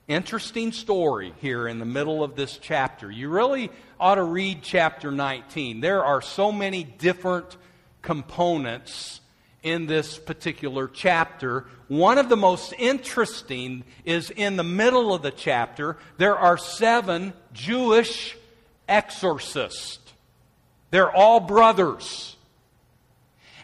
Interesting 0.09 0.73
story 0.73 1.33
here 1.39 1.65
in 1.65 1.79
the 1.79 1.85
middle 1.85 2.25
of 2.25 2.35
this 2.35 2.57
chapter. 2.57 3.09
You 3.09 3.29
really 3.29 3.71
ought 3.97 4.15
to 4.15 4.23
read 4.23 4.61
chapter 4.61 5.11
19. 5.11 5.79
There 5.79 6.03
are 6.03 6.21
so 6.21 6.51
many 6.51 6.83
different 6.83 7.55
components 8.01 9.21
in 9.63 9.85
this 9.85 10.17
particular 10.17 10.89
chapter. 10.89 11.65
One 11.87 12.17
of 12.17 12.27
the 12.27 12.35
most 12.35 12.73
interesting 12.77 13.85
is 14.03 14.29
in 14.29 14.57
the 14.57 14.63
middle 14.63 15.13
of 15.13 15.21
the 15.21 15.31
chapter, 15.31 15.95
there 16.17 16.37
are 16.37 16.57
seven 16.57 17.31
Jewish 17.53 18.35
exorcists. 18.89 20.02
They're 20.93 21.11
all 21.11 21.39
brothers. 21.39 22.35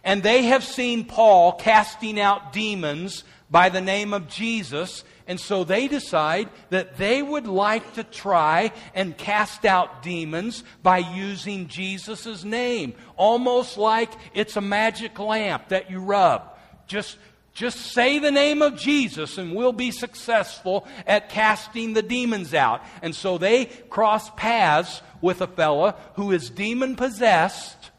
And 0.04 0.24
they 0.24 0.46
have 0.46 0.64
seen 0.64 1.06
Paul 1.06 1.52
casting 1.52 2.20
out 2.20 2.54
demons 2.54 3.24
by 3.52 3.70
the 3.70 3.82
name 3.82 4.16
of 4.16 4.28
Jesus, 4.28 5.04
and 5.28 5.40
so 5.40 5.64
they 5.64 5.88
decide 5.88 6.50
that 6.72 6.98
they 6.98 7.22
would 7.22 7.46
like 7.46 7.94
to 7.94 8.04
try 8.04 8.72
and 8.96 9.16
cast 9.16 9.64
out 9.64 10.02
demons 10.02 10.64
by 10.82 10.98
using 10.98 11.68
Jesus' 11.68 12.44
name. 12.44 12.96
Almost 13.16 13.78
like 13.78 14.12
it's 14.34 14.56
a 14.56 14.62
magic 14.62 15.20
lamp 15.20 15.70
that 15.70 15.92
you 15.92 16.00
rub. 16.00 16.58
Just, 16.88 17.16
just 17.60 17.78
say 17.80 18.20
the 18.20 18.32
name 18.32 18.62
of 18.62 18.78
Jesus 18.78 19.38
and 19.38 19.54
we'll 19.54 19.74
be 19.74 19.92
successful 19.92 20.88
at 21.06 21.28
casting 21.28 21.92
the 21.94 22.02
demons 22.02 22.54
out. 22.54 22.82
And 23.02 23.14
so 23.14 23.38
they 23.38 23.66
cross 23.66 24.30
paths 24.38 25.02
with 25.20 25.42
a 25.42 25.48
fella 25.48 25.96
who 26.16 26.32
is 26.32 26.50
demon 26.50 26.96
possessed 26.96 27.92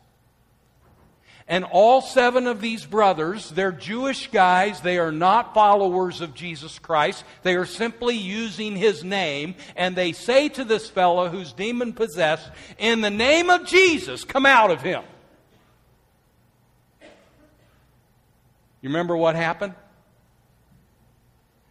and 1.50 1.64
all 1.64 2.00
seven 2.00 2.46
of 2.46 2.60
these 2.60 2.86
brothers, 2.86 3.50
they're 3.50 3.72
Jewish 3.72 4.30
guys. 4.30 4.82
They 4.82 4.98
are 4.98 5.10
not 5.10 5.52
followers 5.52 6.20
of 6.20 6.32
Jesus 6.32 6.78
Christ. 6.78 7.24
They 7.42 7.56
are 7.56 7.66
simply 7.66 8.16
using 8.16 8.76
his 8.76 9.02
name. 9.02 9.56
And 9.74 9.96
they 9.96 10.12
say 10.12 10.48
to 10.50 10.64
this 10.64 10.88
fellow 10.88 11.28
who's 11.28 11.52
demon 11.52 11.92
possessed, 11.92 12.48
In 12.78 13.00
the 13.00 13.10
name 13.10 13.50
of 13.50 13.66
Jesus, 13.66 14.22
come 14.22 14.46
out 14.46 14.70
of 14.70 14.80
him. 14.80 15.02
You 18.82 18.88
remember 18.88 19.16
what 19.16 19.36
happened? 19.36 19.74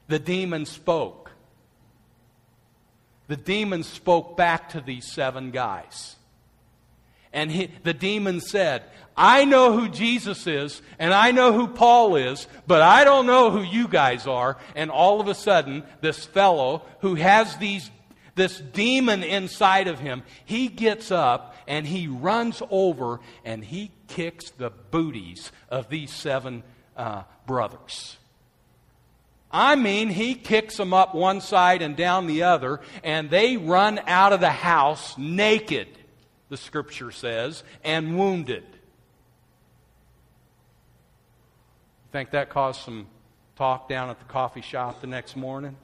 The 0.07 0.19
demon 0.19 0.65
spoke. 0.65 1.31
The 3.27 3.37
demon 3.37 3.83
spoke 3.83 4.35
back 4.35 4.69
to 4.69 4.81
these 4.81 5.11
seven 5.11 5.51
guys. 5.51 6.15
And 7.31 7.51
he, 7.51 7.69
the 7.83 7.93
demon 7.93 8.41
said, 8.41 8.83
I 9.15 9.45
know 9.45 9.77
who 9.77 9.87
Jesus 9.87 10.47
is, 10.47 10.81
and 10.97 11.13
I 11.13 11.31
know 11.31 11.53
who 11.53 11.67
Paul 11.67 12.15
is, 12.15 12.47
but 12.65 12.81
I 12.81 13.03
don't 13.03 13.27
know 13.27 13.51
who 13.51 13.61
you 13.61 13.87
guys 13.87 14.25
are. 14.25 14.57
And 14.75 14.89
all 14.89 15.21
of 15.21 15.27
a 15.27 15.35
sudden, 15.35 15.83
this 16.01 16.25
fellow 16.25 16.83
who 17.01 17.15
has 17.15 17.55
these, 17.57 17.91
this 18.33 18.59
demon 18.59 19.23
inside 19.23 19.87
of 19.87 19.99
him, 19.99 20.23
he 20.45 20.69
gets 20.69 21.11
up 21.11 21.55
and 21.67 21.85
he 21.85 22.07
runs 22.07 22.63
over 22.71 23.19
and 23.45 23.63
he 23.63 23.91
kicks 24.07 24.49
the 24.49 24.71
booties 24.71 25.51
of 25.69 25.89
these 25.89 26.11
seven 26.11 26.63
uh, 26.99 27.23
brothers. 27.47 28.17
I 29.51 29.75
mean, 29.75 30.09
he 30.09 30.35
kicks 30.35 30.77
them 30.77 30.93
up 30.93 31.15
one 31.15 31.41
side 31.41 31.81
and 31.81 31.95
down 31.95 32.27
the 32.27 32.43
other, 32.43 32.81
and 33.03 33.31
they 33.31 33.57
run 33.57 33.99
out 34.05 34.33
of 34.33 34.39
the 34.39 34.51
house 34.51 35.17
naked 35.17 35.87
the 36.49 36.57
scripture 36.57 37.11
says, 37.11 37.63
and 37.83 38.17
wounded. 38.17 38.63
Think 42.11 42.31
that 42.31 42.49
caused 42.49 42.81
some 42.81 43.07
talk 43.55 43.87
down 43.87 44.09
at 44.09 44.17
the 44.17 44.25
coffee 44.25 44.61
shop 44.61 44.99
the 44.99 45.07
next 45.07 45.35
morning? 45.35 45.77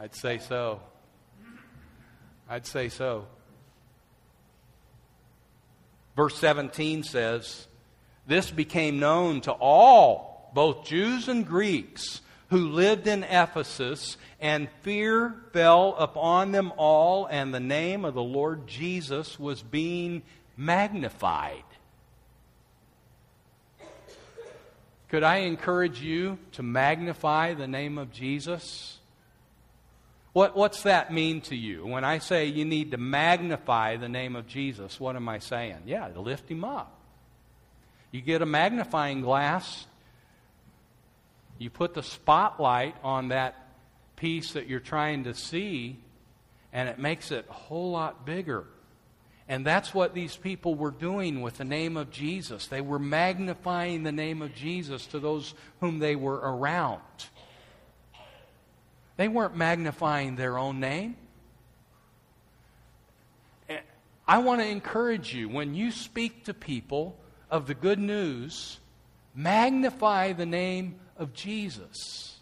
I'd 0.00 0.14
say 0.14 0.38
so. 0.38 0.80
I'd 2.48 2.66
say 2.66 2.88
so. 2.88 3.26
Verse 6.14 6.38
17 6.38 7.02
says, 7.02 7.66
This 8.26 8.50
became 8.50 8.98
known 8.98 9.40
to 9.42 9.52
all, 9.52 10.50
both 10.54 10.86
Jews 10.86 11.28
and 11.28 11.46
Greeks, 11.46 12.20
who 12.50 12.68
lived 12.68 13.06
in 13.06 13.24
Ephesus, 13.24 14.16
and 14.40 14.68
fear 14.82 15.34
fell 15.52 15.94
upon 15.98 16.52
them 16.52 16.72
all, 16.76 17.26
and 17.26 17.52
the 17.52 17.60
name 17.60 18.04
of 18.04 18.14
the 18.14 18.22
Lord 18.22 18.66
Jesus 18.66 19.38
was 19.38 19.62
being 19.62 20.22
magnified. 20.56 21.62
Could 25.08 25.22
I 25.22 25.38
encourage 25.38 26.00
you 26.00 26.38
to 26.52 26.62
magnify 26.62 27.54
the 27.54 27.68
name 27.68 27.96
of 27.96 28.12
Jesus? 28.12 28.98
What, 30.32 30.56
what's 30.56 30.82
that 30.82 31.12
mean 31.12 31.40
to 31.42 31.56
you? 31.56 31.86
When 31.86 32.04
I 32.04 32.18
say 32.18 32.46
you 32.46 32.64
need 32.64 32.90
to 32.90 32.96
magnify 32.96 33.96
the 33.96 34.08
name 34.08 34.34
of 34.34 34.48
Jesus, 34.48 34.98
what 34.98 35.16
am 35.16 35.28
I 35.28 35.38
saying? 35.38 35.82
Yeah, 35.86 36.08
to 36.08 36.20
lift 36.20 36.50
him 36.50 36.64
up. 36.64 36.95
You 38.16 38.22
get 38.22 38.40
a 38.40 38.46
magnifying 38.46 39.20
glass, 39.20 39.86
you 41.58 41.68
put 41.68 41.92
the 41.92 42.02
spotlight 42.02 42.96
on 43.04 43.28
that 43.28 43.54
piece 44.16 44.52
that 44.52 44.68
you're 44.68 44.80
trying 44.80 45.24
to 45.24 45.34
see, 45.34 45.98
and 46.72 46.88
it 46.88 46.98
makes 46.98 47.30
it 47.30 47.44
a 47.46 47.52
whole 47.52 47.90
lot 47.90 48.24
bigger. 48.24 48.64
And 49.50 49.66
that's 49.66 49.92
what 49.92 50.14
these 50.14 50.34
people 50.34 50.74
were 50.74 50.92
doing 50.92 51.42
with 51.42 51.58
the 51.58 51.66
name 51.66 51.98
of 51.98 52.10
Jesus. 52.10 52.68
They 52.68 52.80
were 52.80 52.98
magnifying 52.98 54.02
the 54.02 54.12
name 54.12 54.40
of 54.40 54.54
Jesus 54.54 55.04
to 55.08 55.18
those 55.18 55.52
whom 55.80 55.98
they 55.98 56.16
were 56.16 56.36
around. 56.36 57.02
They 59.18 59.28
weren't 59.28 59.56
magnifying 59.56 60.36
their 60.36 60.56
own 60.56 60.80
name. 60.80 61.16
I 64.26 64.38
want 64.38 64.62
to 64.62 64.66
encourage 64.66 65.34
you 65.34 65.50
when 65.50 65.74
you 65.74 65.90
speak 65.90 66.44
to 66.44 66.54
people 66.54 67.18
of 67.50 67.66
the 67.66 67.74
good 67.74 67.98
news, 67.98 68.78
magnify 69.34 70.32
the 70.32 70.46
name 70.46 70.96
of 71.16 71.32
Jesus. 71.32 72.36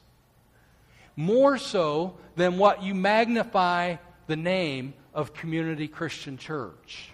More 1.16 1.58
so 1.58 2.16
than 2.36 2.58
what 2.58 2.82
you 2.82 2.94
magnify 2.94 3.96
the 4.26 4.36
name 4.36 4.94
of 5.12 5.34
Community 5.34 5.86
Christian 5.86 6.36
Church. 6.36 7.10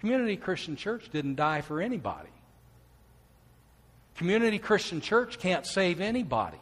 Community 0.00 0.36
Christian 0.36 0.76
Church 0.76 1.08
didn't 1.10 1.34
die 1.34 1.60
for 1.60 1.80
anybody. 1.80 2.28
Community 4.14 4.58
Christian 4.58 5.00
Church 5.00 5.38
can't 5.38 5.66
save 5.66 6.00
anybody. 6.00 6.58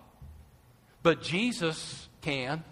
But 1.02 1.22
Jesus 1.22 2.08
can. 2.22 2.64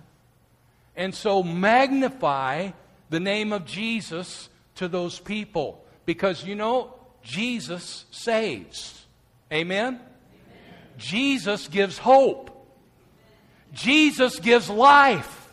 And 0.96 1.14
so 1.14 1.42
magnify 1.42 2.70
the 3.10 3.20
name 3.20 3.52
of 3.52 3.64
Jesus 3.64 4.48
to 4.76 4.88
those 4.88 5.18
people. 5.18 5.84
Because 6.06 6.44
you 6.44 6.54
know, 6.54 6.93
Jesus 7.24 8.04
saves. 8.10 9.04
Amen? 9.52 9.98
Jesus 10.98 11.66
gives 11.68 11.98
hope. 11.98 12.50
Jesus 13.72 14.38
gives 14.38 14.70
life. 14.70 15.52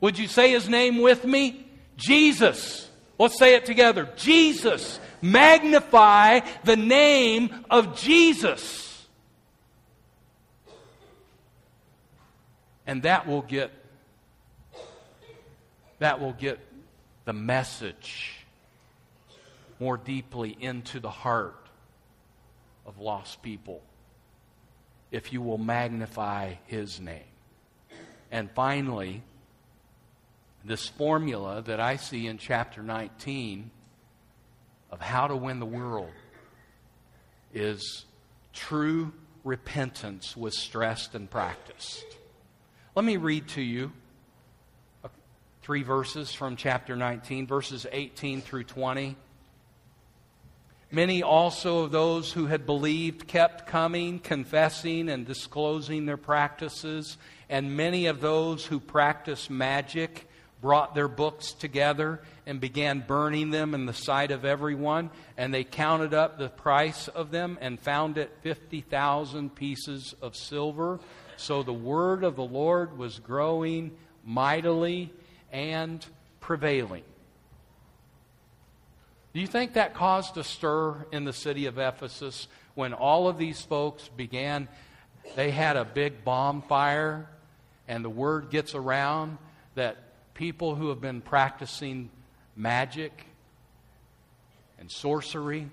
Would 0.00 0.18
you 0.18 0.26
say 0.26 0.50
his 0.50 0.68
name 0.68 1.00
with 1.00 1.24
me? 1.24 1.64
Jesus. 1.96 2.88
Let's 3.18 3.38
say 3.38 3.54
it 3.54 3.66
together. 3.66 4.08
Jesus. 4.16 4.98
Magnify 5.20 6.40
the 6.64 6.76
name 6.76 7.64
of 7.70 7.96
Jesus. 7.96 9.06
And 12.84 13.04
that 13.04 13.28
will 13.28 13.42
get 13.42 13.70
that 16.00 16.18
will 16.18 16.32
get 16.32 16.58
the 17.24 17.32
message 17.32 18.41
more 19.82 19.96
deeply 19.96 20.56
into 20.60 21.00
the 21.00 21.10
heart 21.10 21.66
of 22.86 23.00
lost 23.00 23.42
people 23.42 23.82
if 25.10 25.32
you 25.32 25.42
will 25.42 25.58
magnify 25.58 26.54
his 26.66 27.00
name. 27.00 27.24
And 28.30 28.48
finally, 28.52 29.24
this 30.64 30.88
formula 30.88 31.62
that 31.62 31.80
I 31.80 31.96
see 31.96 32.28
in 32.28 32.38
chapter 32.38 32.80
19 32.80 33.72
of 34.92 35.00
how 35.00 35.26
to 35.26 35.34
win 35.34 35.58
the 35.58 35.66
world 35.66 36.12
is 37.52 38.04
true 38.52 39.12
repentance 39.42 40.36
was 40.36 40.56
stressed 40.56 41.16
and 41.16 41.28
practiced. 41.28 42.06
Let 42.94 43.04
me 43.04 43.16
read 43.16 43.48
to 43.48 43.60
you 43.60 43.90
three 45.60 45.82
verses 45.82 46.32
from 46.32 46.54
chapter 46.54 46.94
19, 46.94 47.48
verses 47.48 47.84
18 47.90 48.42
through 48.42 48.64
20. 48.64 49.16
Many 50.94 51.22
also 51.22 51.84
of 51.84 51.90
those 51.90 52.30
who 52.30 52.44
had 52.44 52.66
believed 52.66 53.26
kept 53.26 53.66
coming, 53.66 54.18
confessing, 54.18 55.08
and 55.08 55.26
disclosing 55.26 56.04
their 56.04 56.18
practices. 56.18 57.16
And 57.48 57.78
many 57.78 58.06
of 58.06 58.20
those 58.20 58.66
who 58.66 58.78
practiced 58.78 59.48
magic 59.48 60.28
brought 60.60 60.94
their 60.94 61.08
books 61.08 61.52
together 61.52 62.20
and 62.44 62.60
began 62.60 63.04
burning 63.06 63.48
them 63.48 63.72
in 63.72 63.86
the 63.86 63.94
sight 63.94 64.30
of 64.30 64.44
everyone. 64.44 65.08
And 65.38 65.54
they 65.54 65.64
counted 65.64 66.12
up 66.12 66.36
the 66.36 66.50
price 66.50 67.08
of 67.08 67.30
them 67.30 67.56
and 67.62 67.80
found 67.80 68.18
it 68.18 68.30
50,000 68.42 69.54
pieces 69.54 70.14
of 70.20 70.36
silver. 70.36 71.00
So 71.38 71.62
the 71.62 71.72
word 71.72 72.22
of 72.22 72.36
the 72.36 72.44
Lord 72.44 72.98
was 72.98 73.18
growing 73.18 73.92
mightily 74.26 75.10
and 75.50 76.04
prevailing. 76.40 77.04
Do 79.32 79.40
you 79.40 79.46
think 79.46 79.74
that 79.74 79.94
caused 79.94 80.36
a 80.36 80.44
stir 80.44 81.06
in 81.10 81.24
the 81.24 81.32
city 81.32 81.66
of 81.66 81.78
Ephesus 81.78 82.48
when 82.74 82.92
all 82.92 83.28
of 83.28 83.38
these 83.38 83.62
folks 83.62 84.08
began? 84.08 84.68
They 85.36 85.50
had 85.50 85.76
a 85.76 85.84
big 85.86 86.22
bonfire, 86.24 87.28
and 87.88 88.04
the 88.04 88.10
word 88.10 88.50
gets 88.50 88.74
around 88.74 89.38
that 89.74 89.96
people 90.34 90.74
who 90.74 90.90
have 90.90 91.00
been 91.00 91.22
practicing 91.22 92.10
magic 92.56 93.26
and 94.78 94.90
sorcery, 94.90 95.68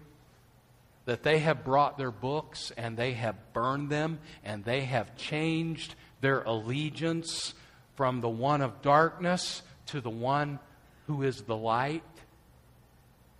that 1.05 1.23
they 1.23 1.39
have 1.39 1.65
brought 1.65 1.97
their 1.97 2.11
books 2.11 2.71
and 2.77 2.95
they 2.95 3.13
have 3.13 3.35
burned 3.53 3.89
them 3.89 4.19
and 4.43 4.63
they 4.63 4.81
have 4.81 5.17
changed 5.17 5.95
their 6.21 6.43
allegiance 6.43 7.55
from 7.95 8.21
the 8.21 8.29
one 8.29 8.61
of 8.61 8.81
darkness 8.83 9.63
to 9.87 9.99
the 9.99 10.09
one 10.09 10.59
who 11.07 11.23
is 11.23 11.41
the 11.41 11.57
light. 11.57 12.03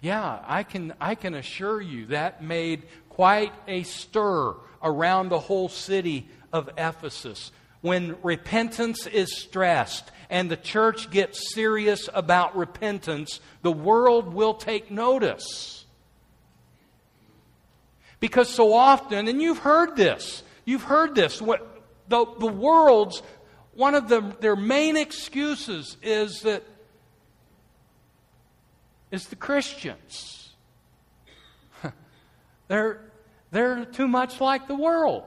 Yeah, 0.02 0.40
I 0.48 0.64
can, 0.64 0.94
I 1.02 1.16
can 1.16 1.34
assure 1.34 1.82
you 1.82 2.08
that 2.08 2.42
made 2.42 2.84
quite 3.10 3.54
a 3.68 3.84
stir 3.84 4.56
around 4.82 5.30
the 5.30 5.40
whole 5.40 5.68
city 5.68 6.28
of 6.54 6.70
Ephesus. 6.78 7.52
When 7.82 8.16
repentance 8.24 9.08
is 9.08 9.36
stressed 9.38 10.10
and 10.30 10.50
the 10.50 10.58
church 10.58 11.12
gets 11.12 11.54
serious 11.54 12.08
about 12.14 12.56
repentance, 12.56 13.42
the 13.62 13.72
world 13.72 14.34
will 14.34 14.54
take 14.54 14.90
notice. 14.90 15.86
Because 18.22 18.50
so 18.50 18.74
often, 18.74 19.28
and 19.28 19.42
you've 19.42 19.60
heard 19.60 19.96
this, 19.96 20.44
you've 20.66 20.84
heard 20.84 21.16
this, 21.16 21.42
what, 21.42 21.84
the, 22.08 22.26
the 22.40 22.48
world's, 22.48 23.22
one 23.74 23.96
of 23.96 24.08
the, 24.08 24.22
their 24.40 24.56
main 24.56 24.98
excuses 24.98 25.98
is 26.02 26.42
that 26.42 26.64
is 29.12 29.28
the 29.28 29.36
Christians. 29.36 30.54
they're, 32.68 33.02
they're 33.52 33.86
too 33.86 34.08
much 34.08 34.40
like 34.40 34.68
the 34.68 34.76
world. 34.76 35.24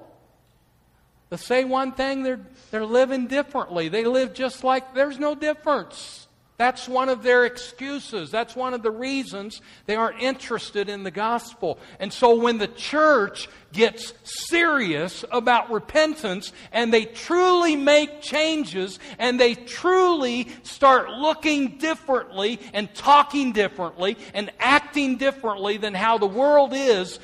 They 1.31 1.37
say 1.38 1.64
one 1.64 1.92
thing, 1.92 2.23
they're, 2.23 2.40
they're 2.71 2.85
living 2.85 3.27
differently. 3.27 3.88
They 3.88 4.05
live 4.05 4.35
just 4.35 4.64
like 4.64 4.95
there's 4.95 5.18
no 5.18 5.35
difference. 5.35 6.22
That's 6.62 6.87
one 6.87 7.09
of 7.09 7.25
their 7.25 7.44
excuses. 7.44 8.31
That's 8.31 8.55
one 8.55 8.72
of 8.72 8.85
the 8.85 8.90
reasons 8.92 9.61
they 9.87 9.96
aren't 9.96 10.22
interested 10.22 10.88
in 10.88 11.03
the 11.03 11.11
gospel. 11.11 11.81
And 11.98 12.12
so 12.12 12.37
when 12.37 12.59
the 12.59 12.68
church 12.68 13.48
gets 13.72 14.12
serious 14.22 15.25
about 15.33 15.72
repentance 15.72 16.53
and 16.70 16.94
they 16.94 17.07
truly 17.07 17.75
make 17.75 18.22
changes 18.22 19.01
and 19.18 19.40
they 19.40 19.57
truly 19.57 20.51
start 20.62 21.11
looking 21.11 21.79
differently 21.79 22.61
and 22.72 22.94
talking 22.94 23.51
differently 23.51 24.16
and 24.33 24.53
acting 24.61 25.16
differently 25.16 25.79
than 25.79 25.94
how 25.94 26.16
the 26.16 26.29
world 26.29 26.75
is, 26.75 27.18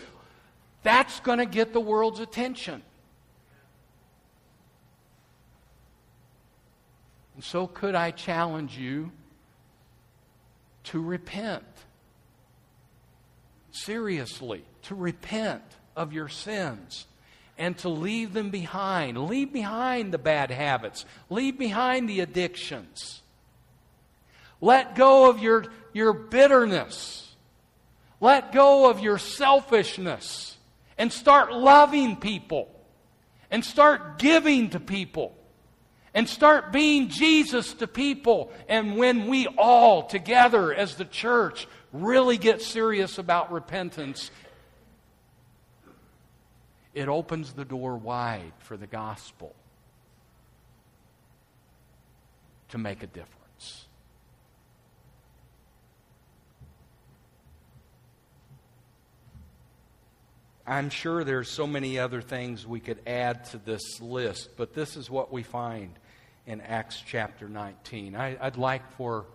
that's 0.83 1.21
going 1.21 1.39
to 1.39 1.47
get 1.47 1.73
the 1.73 1.81
world's 1.81 2.19
attention. 2.19 2.83
And 7.37 7.45
so, 7.45 7.69
could 7.69 7.95
I 7.95 8.11
challenge 8.11 8.77
you 8.77 9.13
to 10.85 11.01
repent. 11.01 11.65
Seriously, 13.71 14.65
to 14.83 14.95
repent 14.95 15.63
of 15.97 16.13
your 16.13 16.29
sins 16.29 17.07
and 17.59 17.77
to 17.79 17.89
leave 17.89 18.33
them 18.33 18.51
behind. 18.51 19.19
Leave 19.19 19.53
behind 19.53 20.13
the 20.13 20.19
bad 20.19 20.51
habits, 20.51 21.05
leave 21.29 21.59
behind 21.59 22.09
the 22.09 22.21
addictions. 22.21 23.23
Let 24.61 24.97
go 24.97 25.31
of 25.31 25.41
your, 25.41 25.67
your 25.93 26.13
bitterness. 26.13 27.25
Let 28.21 28.53
go 28.53 28.91
of 28.91 29.01
your 29.01 29.19
selfishness 29.19 30.57
and 30.97 31.13
start 31.13 31.53
loving 31.53 32.17
people 32.17 32.69
and 33.51 33.65
start 33.65 34.19
giving 34.19 34.71
to 34.71 34.81
people 34.81 35.38
and 36.19 36.29
start 36.29 36.73
being 36.73 37.11
Jesus 37.11 37.75
to 37.75 37.87
people. 37.87 38.51
And 38.69 38.97
when 38.97 39.29
we 39.29 39.47
all 39.57 40.03
together 40.03 40.75
as 40.75 40.97
the 40.97 41.05
church 41.05 41.69
really 41.93 42.37
get 42.37 42.61
serious 42.61 43.19
about 43.19 43.53
repentance, 43.53 44.33
it 46.93 47.07
opens 47.07 47.53
the 47.53 47.65
door 47.65 47.97
wide 47.97 48.53
for 48.59 48.77
the 48.77 48.89
gospel 48.89 49.55
to 52.71 52.79
make 52.79 53.05
a 53.05 53.07
difference. 53.07 53.87
I'm 60.67 60.91
sure 60.91 61.23
there's 61.23 61.49
so 61.49 61.69
many 61.69 61.97
other 62.01 62.21
things 62.21 62.67
we 62.67 62.81
could 62.81 62.99
add 63.07 63.45
to 63.51 63.59
this 63.59 64.01
list, 64.01 64.57
but 64.57 64.75
this 64.75 64.97
is 64.97 65.09
what 65.09 65.33
we 65.33 65.45
find 65.45 65.97
in 66.49 66.63
Acts 66.63 67.03
chapter 67.07 67.47
19. 67.47 68.17
I, 68.17 68.39
would 68.43 68.57
like 68.57 68.91
for 68.93 69.27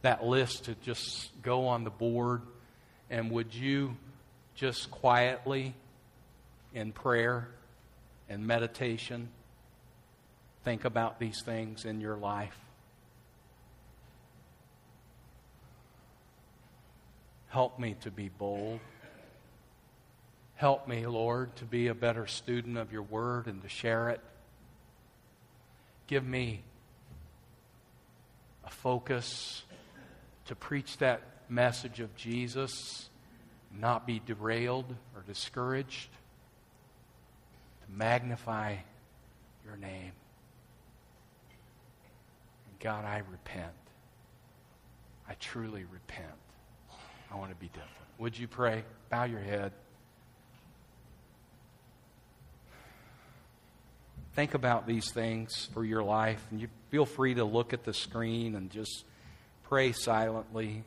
that 0.00 0.24
list 0.24 0.64
to 0.64 0.74
just 0.76 1.30
go 1.42 1.66
on 1.66 1.84
the 1.84 1.90
board, 1.90 2.40
and 3.10 3.30
would 3.30 3.54
you 3.54 3.94
just 4.54 4.90
quietly, 4.90 5.74
in 6.72 6.90
prayer 6.92 7.46
and 8.30 8.46
meditation, 8.46 9.28
think 10.64 10.86
about 10.86 11.20
these 11.20 11.42
things 11.44 11.84
in 11.84 12.00
your 12.00 12.16
life? 12.16 12.56
Help 17.48 17.78
me 17.78 17.96
to 18.00 18.10
be 18.10 18.30
bold. 18.30 18.80
Help 20.54 20.88
me, 20.88 21.06
Lord, 21.06 21.54
to 21.56 21.66
be 21.66 21.88
a 21.88 21.94
better 21.94 22.26
student 22.26 22.78
of 22.78 22.92
your 22.94 23.02
word 23.02 23.46
and 23.46 23.60
to 23.60 23.68
share 23.68 24.08
it. 24.08 24.22
Give 26.06 26.24
me 26.24 26.62
a 28.64 28.70
focus 28.70 29.62
to 30.46 30.54
preach 30.54 30.98
that 30.98 31.22
message 31.48 32.00
of 32.00 32.14
Jesus, 32.16 33.08
not 33.78 34.06
be 34.06 34.20
derailed 34.24 34.94
or 35.14 35.22
discouraged, 35.26 36.10
to 37.82 37.96
magnify 37.96 38.76
your 39.64 39.76
name. 39.76 40.12
And 42.68 42.78
God, 42.80 43.04
I 43.04 43.22
repent. 43.30 43.72
I 45.28 45.34
truly 45.34 45.84
repent. 45.90 46.28
I 47.30 47.36
want 47.36 47.50
to 47.50 47.56
be 47.56 47.68
different. 47.68 47.88
Would 48.18 48.38
you 48.38 48.48
pray? 48.48 48.84
Bow 49.08 49.24
your 49.24 49.40
head. 49.40 49.72
Think 54.34 54.54
about 54.54 54.86
these 54.86 55.10
things 55.12 55.68
for 55.72 55.84
your 55.84 56.02
life. 56.02 56.44
And 56.50 56.60
you 56.60 56.68
feel 56.90 57.06
free 57.06 57.34
to 57.34 57.44
look 57.44 57.72
at 57.72 57.84
the 57.84 57.92
screen 57.92 58.54
and 58.54 58.70
just 58.70 59.04
pray 59.64 59.92
silently 59.92 60.84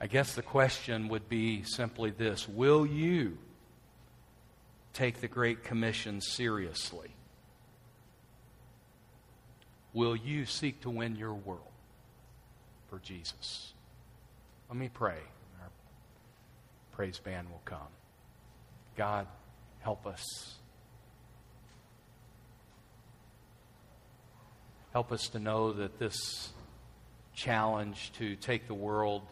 I 0.00 0.06
guess 0.06 0.34
the 0.34 0.42
question 0.42 1.08
would 1.08 1.28
be 1.28 1.64
simply 1.64 2.10
this 2.10 2.48
Will 2.48 2.86
you 2.86 3.38
take 4.92 5.20
the 5.20 5.28
Great 5.28 5.64
Commission 5.64 6.20
seriously? 6.20 7.10
Will 9.92 10.14
you 10.14 10.44
seek 10.44 10.80
to 10.82 10.90
win 10.90 11.16
your 11.16 11.34
world 11.34 11.62
for 12.88 12.98
Jesus? 13.00 13.72
Let 14.68 14.76
me 14.76 14.90
pray. 14.92 15.18
Our 15.60 15.70
praise 16.92 17.18
band 17.18 17.48
will 17.50 17.62
come. 17.64 17.88
God, 18.96 19.26
help 19.80 20.06
us. 20.06 20.22
Help 24.92 25.10
us 25.10 25.28
to 25.28 25.38
know 25.38 25.72
that 25.72 25.98
this 25.98 26.50
challenge 27.34 28.12
to 28.18 28.36
take 28.36 28.66
the 28.66 28.74
world 28.74 29.22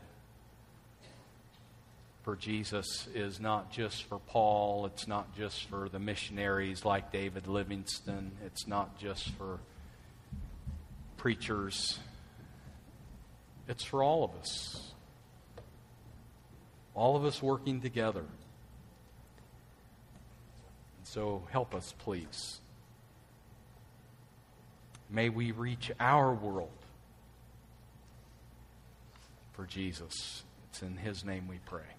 for 2.26 2.34
Jesus 2.34 3.06
is 3.14 3.38
not 3.38 3.70
just 3.70 4.02
for 4.02 4.18
Paul, 4.18 4.86
it's 4.86 5.06
not 5.06 5.36
just 5.36 5.66
for 5.66 5.88
the 5.88 6.00
missionaries 6.00 6.84
like 6.84 7.12
David 7.12 7.46
Livingstone, 7.46 8.32
it's 8.44 8.66
not 8.66 8.98
just 8.98 9.30
for 9.34 9.60
preachers, 11.18 12.00
it's 13.68 13.84
for 13.84 14.02
all 14.02 14.24
of 14.24 14.34
us. 14.40 14.90
All 16.96 17.14
of 17.14 17.24
us 17.24 17.40
working 17.40 17.80
together. 17.80 18.24
And 20.98 21.04
So 21.04 21.44
help 21.52 21.76
us, 21.76 21.94
please. 22.00 22.60
May 25.08 25.28
we 25.28 25.52
reach 25.52 25.92
our 26.00 26.34
world 26.34 26.70
for 29.52 29.64
Jesus. 29.64 30.42
It's 30.70 30.82
in 30.82 30.96
His 30.96 31.24
name 31.24 31.46
we 31.46 31.60
pray. 31.66 31.95